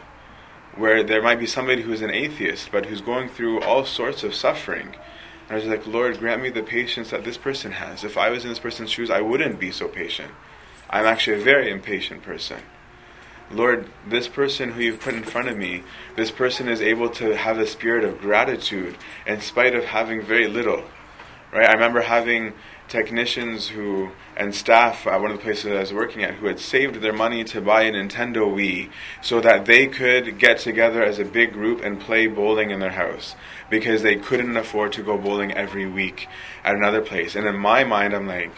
Where 0.77 1.03
there 1.03 1.21
might 1.21 1.39
be 1.39 1.45
somebody 1.45 1.81
who's 1.81 2.01
an 2.01 2.09
atheist, 2.09 2.71
but 2.71 2.85
who's 2.85 3.01
going 3.01 3.27
through 3.27 3.59
all 3.61 3.83
sorts 3.83 4.23
of 4.23 4.33
suffering. 4.33 4.95
And 5.49 5.51
I 5.51 5.55
was 5.55 5.65
like, 5.65 5.85
Lord, 5.85 6.19
grant 6.19 6.41
me 6.41 6.49
the 6.49 6.63
patience 6.63 7.09
that 7.09 7.25
this 7.25 7.37
person 7.37 7.73
has. 7.73 8.05
If 8.05 8.17
I 8.17 8.29
was 8.29 8.45
in 8.45 8.49
this 8.49 8.59
person's 8.59 8.91
shoes, 8.91 9.09
I 9.09 9.19
wouldn't 9.19 9.59
be 9.59 9.71
so 9.71 9.89
patient. 9.89 10.31
I'm 10.89 11.05
actually 11.05 11.41
a 11.41 11.43
very 11.43 11.69
impatient 11.69 12.23
person. 12.23 12.61
Lord, 13.51 13.89
this 14.05 14.27
person 14.27 14.71
who 14.71 14.81
you've 14.81 14.99
put 14.99 15.13
in 15.13 15.23
front 15.23 15.47
of 15.47 15.57
me, 15.57 15.83
this 16.17 16.31
person 16.31 16.67
is 16.67 16.81
able 16.81 17.09
to 17.11 17.35
have 17.35 17.57
a 17.57 17.67
spirit 17.67 18.03
of 18.03 18.19
gratitude 18.19 18.97
in 19.25 19.39
spite 19.39 19.73
of 19.73 19.85
having 19.85 20.21
very 20.21 20.47
little. 20.47 20.83
Right? 21.53 21.69
I 21.69 21.73
remember 21.73 22.01
having 22.01 22.53
technicians 22.89 23.69
who 23.69 24.11
and 24.35 24.53
staff 24.53 25.07
at 25.07 25.21
one 25.21 25.31
of 25.31 25.37
the 25.37 25.43
places 25.43 25.71
I 25.71 25.79
was 25.79 25.93
working 25.93 26.23
at 26.23 26.35
who 26.35 26.47
had 26.47 26.59
saved 26.59 27.01
their 27.01 27.13
money 27.13 27.43
to 27.45 27.61
buy 27.61 27.83
a 27.83 27.91
Nintendo 27.91 28.47
Wii 28.47 28.89
so 29.21 29.41
that 29.41 29.65
they 29.65 29.87
could 29.87 30.37
get 30.37 30.59
together 30.59 31.03
as 31.03 31.17
a 31.17 31.25
big 31.25 31.53
group 31.53 31.81
and 31.83 31.99
play 31.99 32.27
bowling 32.27 32.69
in 32.69 32.79
their 32.79 32.91
house 32.91 33.35
because 33.69 34.03
they 34.03 34.15
couldn't 34.15 34.55
afford 34.57 34.91
to 34.93 35.03
go 35.03 35.17
bowling 35.17 35.53
every 35.53 35.87
week 35.87 36.27
at 36.63 36.75
another 36.75 37.01
place. 37.01 37.35
And 37.35 37.47
in 37.47 37.57
my 37.57 37.83
mind, 37.83 38.13
I'm 38.13 38.27
like, 38.27 38.53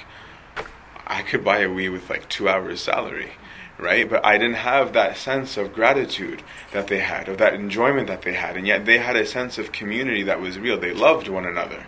I 1.07 1.21
could 1.21 1.43
buy 1.43 1.59
a 1.59 1.69
Wii 1.69 1.91
with 1.91 2.09
like 2.09 2.27
two 2.27 2.49
hours' 2.49 2.81
salary 2.81 3.31
right? 3.79 4.09
But 4.09 4.25
I 4.25 4.37
didn't 4.37 4.55
have 4.55 4.93
that 4.93 5.17
sense 5.17 5.57
of 5.57 5.73
gratitude 5.73 6.43
that 6.73 6.87
they 6.87 6.99
had, 6.99 7.29
of 7.29 7.37
that 7.37 7.53
enjoyment 7.53 8.07
that 8.07 8.21
they 8.21 8.33
had, 8.33 8.57
and 8.57 8.67
yet 8.67 8.85
they 8.85 8.97
had 8.97 9.15
a 9.15 9.25
sense 9.25 9.57
of 9.57 9.71
community 9.71 10.23
that 10.23 10.41
was 10.41 10.59
real. 10.59 10.79
They 10.79 10.93
loved 10.93 11.27
one 11.27 11.45
another. 11.45 11.85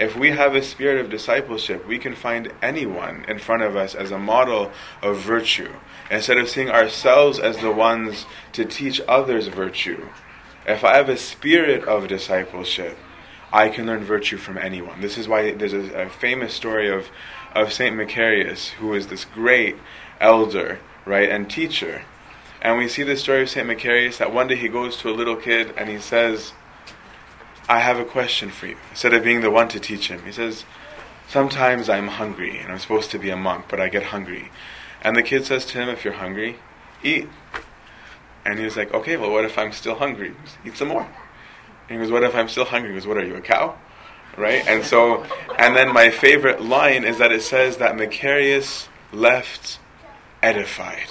If 0.00 0.16
we 0.16 0.30
have 0.30 0.54
a 0.54 0.62
spirit 0.62 0.98
of 0.98 1.10
discipleship, 1.10 1.86
we 1.86 1.98
can 1.98 2.14
find 2.14 2.52
anyone 2.62 3.26
in 3.28 3.38
front 3.38 3.62
of 3.62 3.76
us 3.76 3.94
as 3.94 4.10
a 4.10 4.18
model 4.18 4.72
of 5.02 5.18
virtue. 5.18 5.74
Instead 6.10 6.38
of 6.38 6.48
seeing 6.48 6.70
ourselves 6.70 7.38
as 7.38 7.58
the 7.58 7.70
ones 7.70 8.24
to 8.52 8.64
teach 8.64 9.02
others 9.06 9.48
virtue, 9.48 10.08
if 10.66 10.84
I 10.84 10.96
have 10.96 11.10
a 11.10 11.18
spirit 11.18 11.84
of 11.84 12.08
discipleship, 12.08 12.96
I 13.52 13.68
can 13.68 13.86
learn 13.86 14.02
virtue 14.02 14.38
from 14.38 14.56
anyone. 14.56 15.02
This 15.02 15.18
is 15.18 15.28
why 15.28 15.52
there's 15.52 15.74
a, 15.74 16.04
a 16.04 16.08
famous 16.08 16.54
story 16.54 16.88
of, 16.88 17.08
of 17.54 17.72
Saint 17.72 17.96
Macarius, 17.96 18.68
who 18.68 18.88
was 18.88 19.08
this 19.08 19.26
great 19.26 19.76
elder 20.18 20.78
right, 21.04 21.28
and 21.28 21.50
teacher. 21.50 22.02
And 22.62 22.76
we 22.76 22.88
see 22.88 23.02
the 23.02 23.16
story 23.16 23.42
of 23.42 23.50
St. 23.50 23.66
Macarius 23.66 24.18
that 24.18 24.32
one 24.32 24.48
day 24.48 24.56
he 24.56 24.68
goes 24.68 24.96
to 24.98 25.10
a 25.10 25.12
little 25.12 25.36
kid 25.36 25.72
and 25.76 25.88
he 25.88 25.98
says, 25.98 26.52
I 27.68 27.78
have 27.78 27.98
a 27.98 28.04
question 28.04 28.50
for 28.50 28.66
you. 28.66 28.76
Instead 28.90 29.14
of 29.14 29.24
being 29.24 29.40
the 29.40 29.50
one 29.50 29.68
to 29.68 29.80
teach 29.80 30.08
him, 30.08 30.24
he 30.24 30.32
says, 30.32 30.64
Sometimes 31.28 31.88
I'm 31.88 32.08
hungry 32.08 32.58
and 32.58 32.72
I'm 32.72 32.80
supposed 32.80 33.12
to 33.12 33.18
be 33.18 33.30
a 33.30 33.36
monk, 33.36 33.66
but 33.68 33.80
I 33.80 33.88
get 33.88 34.02
hungry. 34.02 34.50
And 35.02 35.16
the 35.16 35.22
kid 35.22 35.46
says 35.46 35.64
to 35.66 35.78
him, 35.78 35.88
If 35.88 36.04
you're 36.04 36.14
hungry, 36.14 36.56
eat. 37.02 37.28
And 38.44 38.58
he 38.58 38.64
was 38.64 38.76
like, 38.76 38.92
Okay, 38.92 39.16
well, 39.16 39.30
what 39.30 39.44
if 39.44 39.56
I'm 39.56 39.72
still 39.72 39.94
hungry? 39.94 40.34
Eat 40.64 40.76
some 40.76 40.88
more. 40.88 41.08
And 41.88 41.98
he 42.00 42.04
goes, 42.04 42.10
What 42.10 42.24
if 42.24 42.34
I'm 42.34 42.48
still 42.48 42.64
hungry? 42.64 42.90
He 42.90 42.96
goes, 42.96 43.06
What 43.06 43.16
are 43.16 43.24
you, 43.24 43.36
a 43.36 43.40
cow? 43.40 43.78
Right? 44.36 44.66
And 44.66 44.84
so, 44.84 45.24
and 45.56 45.76
then 45.76 45.92
my 45.92 46.10
favorite 46.10 46.60
line 46.60 47.04
is 47.04 47.18
that 47.18 47.32
it 47.32 47.42
says 47.42 47.78
that 47.78 47.94
Macarius 47.94 48.88
left 49.12 49.78
edified. 50.42 51.08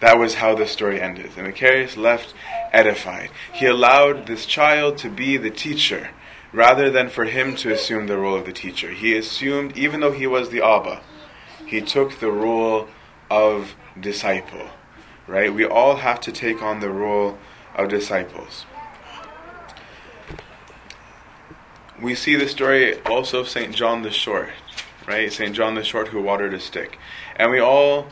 That 0.00 0.18
was 0.18 0.34
how 0.34 0.54
the 0.54 0.66
story 0.66 1.00
ended. 1.00 1.30
And 1.36 1.46
Macarius 1.46 1.96
left 1.96 2.34
edified. 2.72 3.30
He 3.52 3.66
allowed 3.66 4.26
this 4.26 4.46
child 4.46 4.98
to 4.98 5.08
be 5.08 5.36
the 5.36 5.50
teacher 5.50 6.10
rather 6.52 6.90
than 6.90 7.08
for 7.08 7.24
him 7.24 7.56
to 7.56 7.72
assume 7.72 8.06
the 8.06 8.18
role 8.18 8.36
of 8.36 8.46
the 8.46 8.52
teacher. 8.52 8.90
He 8.90 9.16
assumed, 9.16 9.76
even 9.76 10.00
though 10.00 10.12
he 10.12 10.26
was 10.26 10.50
the 10.50 10.62
Abba, 10.62 11.02
he 11.66 11.80
took 11.80 12.20
the 12.20 12.30
role 12.30 12.88
of 13.30 13.74
disciple. 13.98 14.68
Right? 15.26 15.52
We 15.52 15.64
all 15.64 15.96
have 15.96 16.20
to 16.22 16.32
take 16.32 16.62
on 16.62 16.80
the 16.80 16.90
role 16.90 17.38
of 17.74 17.88
disciples. 17.88 18.66
We 22.00 22.14
see 22.14 22.36
the 22.36 22.48
story 22.48 23.00
also 23.02 23.40
of 23.40 23.48
St. 23.48 23.74
John 23.74 24.02
the 24.02 24.10
Short, 24.10 24.50
right? 25.06 25.32
St. 25.32 25.54
John 25.54 25.74
the 25.74 25.84
Short 25.84 26.08
who 26.08 26.20
watered 26.20 26.52
a 26.52 26.60
stick. 26.60 26.98
And 27.36 27.50
we 27.50 27.60
all 27.60 28.08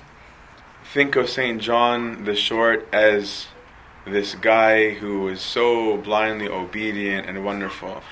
think 0.93 1.17
of 1.17 1.27
St. 1.27 1.59
John 1.59 2.25
the 2.25 2.35
Short 2.35 2.87
as 2.93 3.47
this 4.07 4.35
guy 4.35 4.91
who 4.91 5.21
was 5.21 5.41
so 5.41 5.97
blindly 5.97 6.47
obedient 6.47 7.27
and 7.27 7.43
wonderful. 7.43 8.03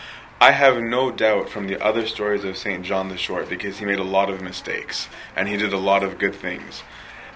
I 0.41 0.53
have 0.53 0.83
no 0.83 1.11
doubt 1.11 1.51
from 1.51 1.67
the 1.67 1.79
other 1.85 2.07
stories 2.07 2.43
of 2.43 2.57
St. 2.57 2.83
John 2.83 3.11
the 3.11 3.19
Short, 3.19 3.51
because 3.51 3.81
he 3.81 3.85
made 3.85 3.99
a 3.99 4.03
lot 4.03 4.31
of 4.31 4.41
mistakes 4.41 5.09
and 5.37 5.47
he 5.47 5.59
did 5.59 5.75
a 5.75 5.79
lot 5.79 6.03
of 6.03 6.17
good 6.17 6.35
things, 6.35 6.83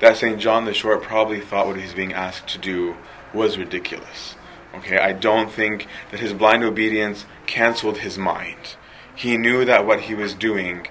that 0.01 0.17
St. 0.17 0.41
John 0.41 0.65
the 0.65 0.73
Short 0.73 1.03
probably 1.03 1.41
thought 1.41 1.67
what 1.67 1.77
he's 1.79 1.93
being 1.93 2.15
asked 2.15 2.49
to 2.49 2.59
do 2.59 2.97
was 3.35 3.59
ridiculous. 3.59 4.37
Okay, 4.75 4.97
I 4.97 5.13
don't 5.13 5.53
think 5.53 5.87
that 6.11 6.21
his 6.21 6.33
blind 6.33 6.65
obedience 6.65 7.27
canceled 7.45 7.99
his 7.99 8.17
mind. 8.17 8.77
He 9.15 9.37
knew 9.37 9.67
that 9.67 9.85
what 9.85 10.01
he 10.01 10.15
was 10.15 10.33
doing 10.33 10.87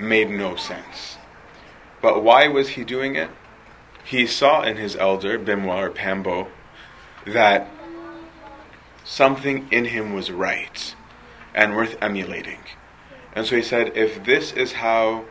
made 0.00 0.28
no 0.28 0.56
sense. 0.56 1.18
But 2.00 2.24
why 2.24 2.48
was 2.48 2.70
he 2.70 2.82
doing 2.82 3.14
it? 3.14 3.30
He 4.12 4.26
saw 4.26 4.60
in 4.60 4.76
his 4.76 4.94
elder, 4.94 5.38
Bimwa 5.38 5.74
or 5.74 5.90
Pambo, 5.90 6.48
that 7.26 7.66
something 9.04 9.66
in 9.70 9.86
him 9.86 10.12
was 10.12 10.30
right 10.30 10.94
and 11.54 11.74
worth 11.74 11.96
emulating. 12.02 12.58
And 13.34 13.46
so 13.46 13.56
he 13.56 13.62
said, 13.62 13.96
if 13.96 14.22
this 14.24 14.52
is 14.52 14.72
how 14.72 15.24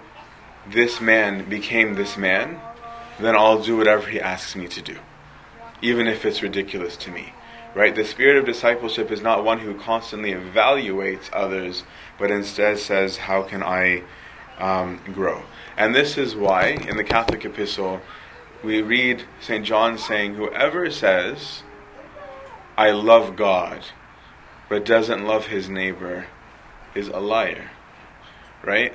this 0.68 1.00
man 1.00 1.48
became 1.48 1.94
this 1.94 2.18
man, 2.18 2.60
then 3.20 3.36
I'll 3.36 3.62
do 3.62 3.78
whatever 3.78 4.08
he 4.08 4.20
asks 4.20 4.56
me 4.56 4.68
to 4.70 4.82
do, 4.82 4.98
even 5.84 6.08
if 6.08 6.26
it's 6.26 6.42
ridiculous 6.42 6.98
to 6.98 7.12
me. 7.12 7.34
Right? 7.76 7.94
The 7.94 8.04
spirit 8.04 8.38
of 8.38 8.46
discipleship 8.46 9.12
is 9.12 9.22
not 9.22 9.46
one 9.46 9.60
who 9.60 9.76
constantly 9.76 10.34
evaluates 10.34 11.30
others, 11.32 11.84
but 12.18 12.32
instead 12.32 12.80
says, 12.80 13.16
How 13.16 13.44
can 13.44 13.62
I 13.62 14.02
um, 14.58 15.00
grow? 15.14 15.44
And 15.78 15.96
this 15.96 16.18
is 16.18 16.36
why, 16.36 16.70
in 16.70 16.98
the 16.98 17.04
Catholic 17.04 17.46
epistle, 17.46 18.02
we 18.64 18.82
read 18.82 19.24
St. 19.40 19.66
John 19.66 19.98
saying, 19.98 20.36
Whoever 20.36 20.90
says, 20.90 21.64
I 22.78 22.92
love 22.92 23.36
God, 23.36 23.86
but 24.70 24.86
doesn't 24.86 25.26
love 25.26 25.48
his 25.48 25.70
neighbor, 25.70 26.28
is 26.96 27.08
a 27.08 27.20
liar. 27.20 27.72
Right? 28.64 28.94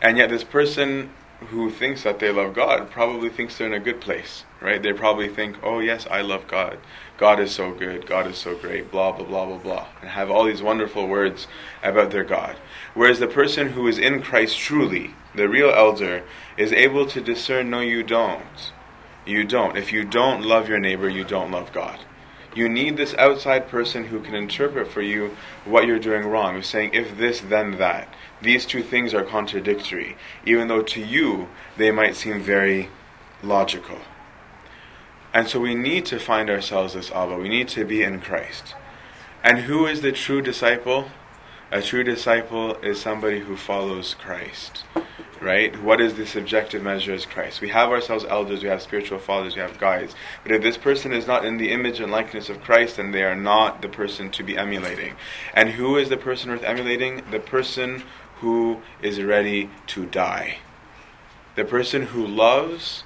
And 0.00 0.16
yet, 0.16 0.30
this 0.30 0.44
person 0.44 1.10
who 1.48 1.70
thinks 1.70 2.02
that 2.02 2.18
they 2.18 2.30
love 2.30 2.54
God 2.54 2.90
probably 2.90 3.28
thinks 3.28 3.58
they're 3.58 3.66
in 3.66 3.74
a 3.74 3.80
good 3.80 4.00
place, 4.00 4.44
right? 4.60 4.82
They 4.82 4.92
probably 4.92 5.28
think, 5.28 5.58
oh, 5.62 5.80
yes, 5.80 6.06
I 6.10 6.22
love 6.22 6.48
God. 6.48 6.78
God 7.18 7.40
is 7.40 7.52
so 7.52 7.72
good. 7.72 8.06
God 8.06 8.26
is 8.26 8.38
so 8.38 8.56
great. 8.56 8.90
Blah, 8.90 9.12
blah, 9.12 9.26
blah, 9.26 9.46
blah, 9.46 9.58
blah. 9.58 9.86
And 10.00 10.10
have 10.10 10.30
all 10.30 10.44
these 10.44 10.62
wonderful 10.62 11.06
words 11.06 11.46
about 11.82 12.10
their 12.10 12.24
God. 12.24 12.56
Whereas 12.94 13.18
the 13.18 13.26
person 13.26 13.70
who 13.70 13.86
is 13.86 13.98
in 13.98 14.22
Christ 14.22 14.58
truly, 14.58 15.14
the 15.34 15.48
real 15.48 15.70
elder, 15.70 16.22
is 16.56 16.72
able 16.72 17.06
to 17.06 17.20
discern, 17.20 17.68
no, 17.68 17.80
you 17.80 18.02
don't. 18.02 18.72
You 19.26 19.42
don't. 19.42 19.76
If 19.76 19.92
you 19.92 20.04
don't 20.04 20.42
love 20.42 20.68
your 20.68 20.78
neighbor, 20.78 21.08
you 21.08 21.24
don't 21.24 21.50
love 21.50 21.72
God. 21.72 21.98
You 22.54 22.68
need 22.68 22.96
this 22.96 23.14
outside 23.14 23.68
person 23.68 24.06
who 24.06 24.20
can 24.20 24.34
interpret 24.34 24.88
for 24.88 25.02
you 25.02 25.36
what 25.64 25.84
you're 25.84 25.98
doing 25.98 26.26
wrong. 26.26 26.56
Of 26.56 26.64
saying, 26.64 26.94
if 26.94 27.18
this, 27.18 27.40
then 27.40 27.76
that. 27.78 28.08
These 28.40 28.64
two 28.66 28.82
things 28.82 29.12
are 29.12 29.24
contradictory, 29.24 30.16
even 30.46 30.68
though 30.68 30.82
to 30.82 31.00
you 31.00 31.48
they 31.76 31.90
might 31.90 32.14
seem 32.14 32.40
very 32.40 32.88
logical. 33.42 33.98
And 35.34 35.48
so 35.48 35.60
we 35.60 35.74
need 35.74 36.06
to 36.06 36.20
find 36.20 36.48
ourselves 36.48 36.94
as 36.94 37.10
Abba. 37.10 37.36
We 37.36 37.48
need 37.48 37.68
to 37.68 37.84
be 37.84 38.02
in 38.02 38.20
Christ. 38.20 38.74
And 39.42 39.60
who 39.60 39.86
is 39.86 40.00
the 40.00 40.12
true 40.12 40.40
disciple? 40.40 41.10
A 41.72 41.82
true 41.82 42.04
disciple 42.04 42.76
is 42.76 43.00
somebody 43.00 43.40
who 43.40 43.56
follows 43.56 44.14
Christ 44.14 44.84
right? 45.40 45.80
What 45.82 46.00
is 46.00 46.14
the 46.14 46.26
subjective 46.26 46.82
measure 46.82 47.12
as 47.12 47.26
Christ? 47.26 47.60
We 47.60 47.68
have 47.70 47.90
ourselves 47.90 48.24
elders, 48.24 48.62
we 48.62 48.68
have 48.68 48.82
spiritual 48.82 49.18
fathers, 49.18 49.54
we 49.54 49.62
have 49.62 49.78
guides. 49.78 50.14
But 50.42 50.52
if 50.52 50.62
this 50.62 50.76
person 50.76 51.12
is 51.12 51.26
not 51.26 51.44
in 51.44 51.56
the 51.56 51.70
image 51.70 52.00
and 52.00 52.10
likeness 52.10 52.48
of 52.48 52.62
Christ, 52.62 52.96
then 52.96 53.12
they 53.12 53.22
are 53.22 53.36
not 53.36 53.82
the 53.82 53.88
person 53.88 54.30
to 54.30 54.42
be 54.42 54.56
emulating. 54.56 55.14
And 55.54 55.70
who 55.70 55.96
is 55.96 56.08
the 56.08 56.16
person 56.16 56.50
worth 56.50 56.62
emulating? 56.62 57.22
The 57.30 57.40
person 57.40 58.02
who 58.40 58.82
is 59.02 59.22
ready 59.22 59.70
to 59.88 60.06
die. 60.06 60.58
The 61.54 61.64
person 61.64 62.02
who 62.02 62.26
loves 62.26 63.04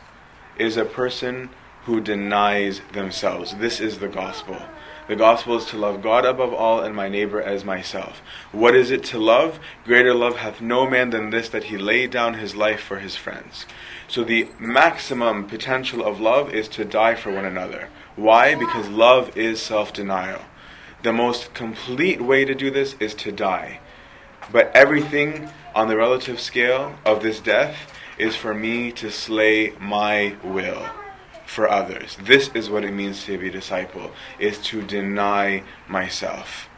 is 0.59 0.77
a 0.77 0.85
person 0.85 1.51
who 1.85 2.01
denies 2.01 2.81
themselves. 2.93 3.55
This 3.57 3.81
is 3.81 3.99
the 3.99 4.09
gospel. 4.09 4.57
The 5.09 5.17
gospel 5.17 5.57
is 5.57 5.65
to 5.67 5.77
love 5.77 6.03
God 6.03 6.25
above 6.25 6.55
all 6.55 6.81
and 6.81 6.95
my 6.95 7.09
neighbor 7.09 7.43
as 7.43 7.65
myself. 7.65 8.23
What 8.53 8.77
is 8.77 8.93
it 8.93 9.03
to 9.07 9.19
love? 9.19 9.59
Greater 9.85 10.15
love 10.15 10.37
hath 10.37 10.61
no 10.61 10.89
man 10.89 11.11
than 11.11 11.31
this, 11.31 11.49
that 11.49 11.65
he 11.65 11.77
lay 11.77 12.07
down 12.07 12.35
his 12.35 12.55
life 12.55 12.81
for 12.81 13.01
his 13.01 13.17
friends. 13.17 13.67
So 14.07 14.23
the 14.23 14.49
maximum 14.59 15.49
potential 15.49 16.05
of 16.05 16.21
love 16.21 16.55
is 16.55 16.69
to 16.69 16.85
die 16.85 17.17
for 17.17 17.33
one 17.35 17.45
another. 17.45 17.89
Why? 18.15 18.55
Because 18.55 18.89
love 18.89 19.37
is 19.37 19.61
self 19.61 19.93
denial. 19.93 20.43
The 21.03 21.13
most 21.13 21.55
complete 21.55 22.21
way 22.21 22.45
to 22.45 22.55
do 22.55 22.71
this 22.71 22.95
is 23.01 23.15
to 23.15 23.33
die. 23.33 23.81
But 24.53 24.71
everything 24.77 25.51
on 25.75 25.89
the 25.89 25.97
relative 25.97 26.39
scale 26.39 26.95
of 27.05 27.21
this 27.21 27.41
death 27.41 27.93
is 28.17 28.37
for 28.37 28.55
me 28.55 28.93
to 28.93 29.11
slay 29.11 29.73
my 29.81 30.37
will 30.45 30.87
for 31.51 31.69
others. 31.69 32.17
This 32.23 32.49
is 32.55 32.71
what 32.71 32.85
it 32.85 32.93
means 32.93 33.25
to 33.25 33.37
be 33.37 33.49
a 33.49 33.51
disciple, 33.51 34.13
is 34.39 34.57
to 34.59 34.83
deny 34.83 35.65
myself. 35.89 36.69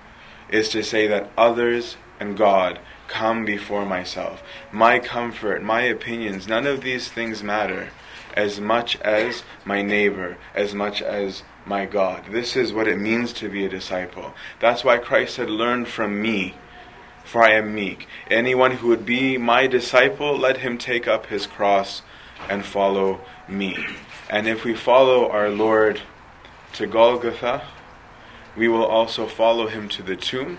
Is 0.48 0.70
to 0.70 0.82
say 0.82 1.06
that 1.08 1.30
others 1.36 1.98
and 2.18 2.38
God 2.38 2.78
come 3.06 3.44
before 3.44 3.84
myself. 3.84 4.42
My 4.72 4.98
comfort, 4.98 5.62
my 5.62 5.82
opinions, 5.82 6.48
none 6.48 6.66
of 6.66 6.80
these 6.80 7.10
things 7.10 7.42
matter 7.42 7.90
as 8.34 8.62
much 8.62 8.98
as 9.02 9.42
my 9.66 9.82
neighbor, 9.82 10.38
as 10.54 10.74
much 10.74 11.02
as 11.02 11.42
my 11.66 11.84
God. 11.84 12.24
This 12.30 12.56
is 12.56 12.72
what 12.72 12.88
it 12.88 12.98
means 12.98 13.34
to 13.34 13.50
be 13.50 13.66
a 13.66 13.68
disciple. 13.68 14.32
That's 14.58 14.82
why 14.82 14.96
Christ 14.96 15.34
said, 15.34 15.50
Learn 15.50 15.84
from 15.84 16.22
me, 16.22 16.54
for 17.24 17.44
I 17.44 17.52
am 17.52 17.74
meek. 17.74 18.08
Anyone 18.30 18.78
who 18.78 18.88
would 18.88 19.04
be 19.04 19.36
my 19.36 19.66
disciple, 19.66 20.34
let 20.34 20.58
him 20.58 20.78
take 20.78 21.06
up 21.06 21.26
his 21.26 21.46
cross 21.46 22.00
and 22.48 22.64
follow 22.64 23.20
me. 23.46 23.76
And 24.32 24.48
if 24.48 24.64
we 24.64 24.74
follow 24.74 25.28
our 25.28 25.50
Lord 25.50 26.00
to 26.72 26.86
Golgotha, 26.86 27.68
we 28.56 28.66
will 28.66 28.86
also 28.86 29.26
follow 29.26 29.66
him 29.66 29.90
to 29.90 30.02
the 30.02 30.16
tomb, 30.16 30.58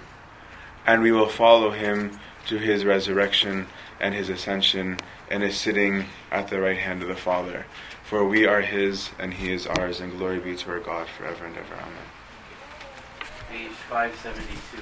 and 0.86 1.02
we 1.02 1.12
will 1.12 1.28
follow 1.28 1.72
him 1.72 2.20
to 2.46 2.60
his 2.60 2.86
resurrection 2.86 3.66
and 4.00 4.14
his 4.14 4.30
ascension 4.30 5.00
and 5.32 5.42
his 5.42 5.58
sitting 5.58 6.06
at 6.32 6.50
the 6.50 6.62
right 6.62 6.78
hand 6.78 7.02
of 7.02 7.08
the 7.08 7.16
Father. 7.16 7.66
For 8.04 8.24
we 8.24 8.46
are 8.46 8.62
his, 8.62 9.10
and 9.18 9.34
he 9.34 9.52
is 9.52 9.66
ours, 9.66 10.02
and 10.02 10.20
glory 10.20 10.40
be 10.40 10.56
to 10.56 10.70
our 10.70 10.80
God 10.80 11.08
forever 11.08 11.46
and 11.46 11.58
ever. 11.58 11.74
Amen. 11.74 11.98
Page 13.50 13.72
572. 13.90 14.78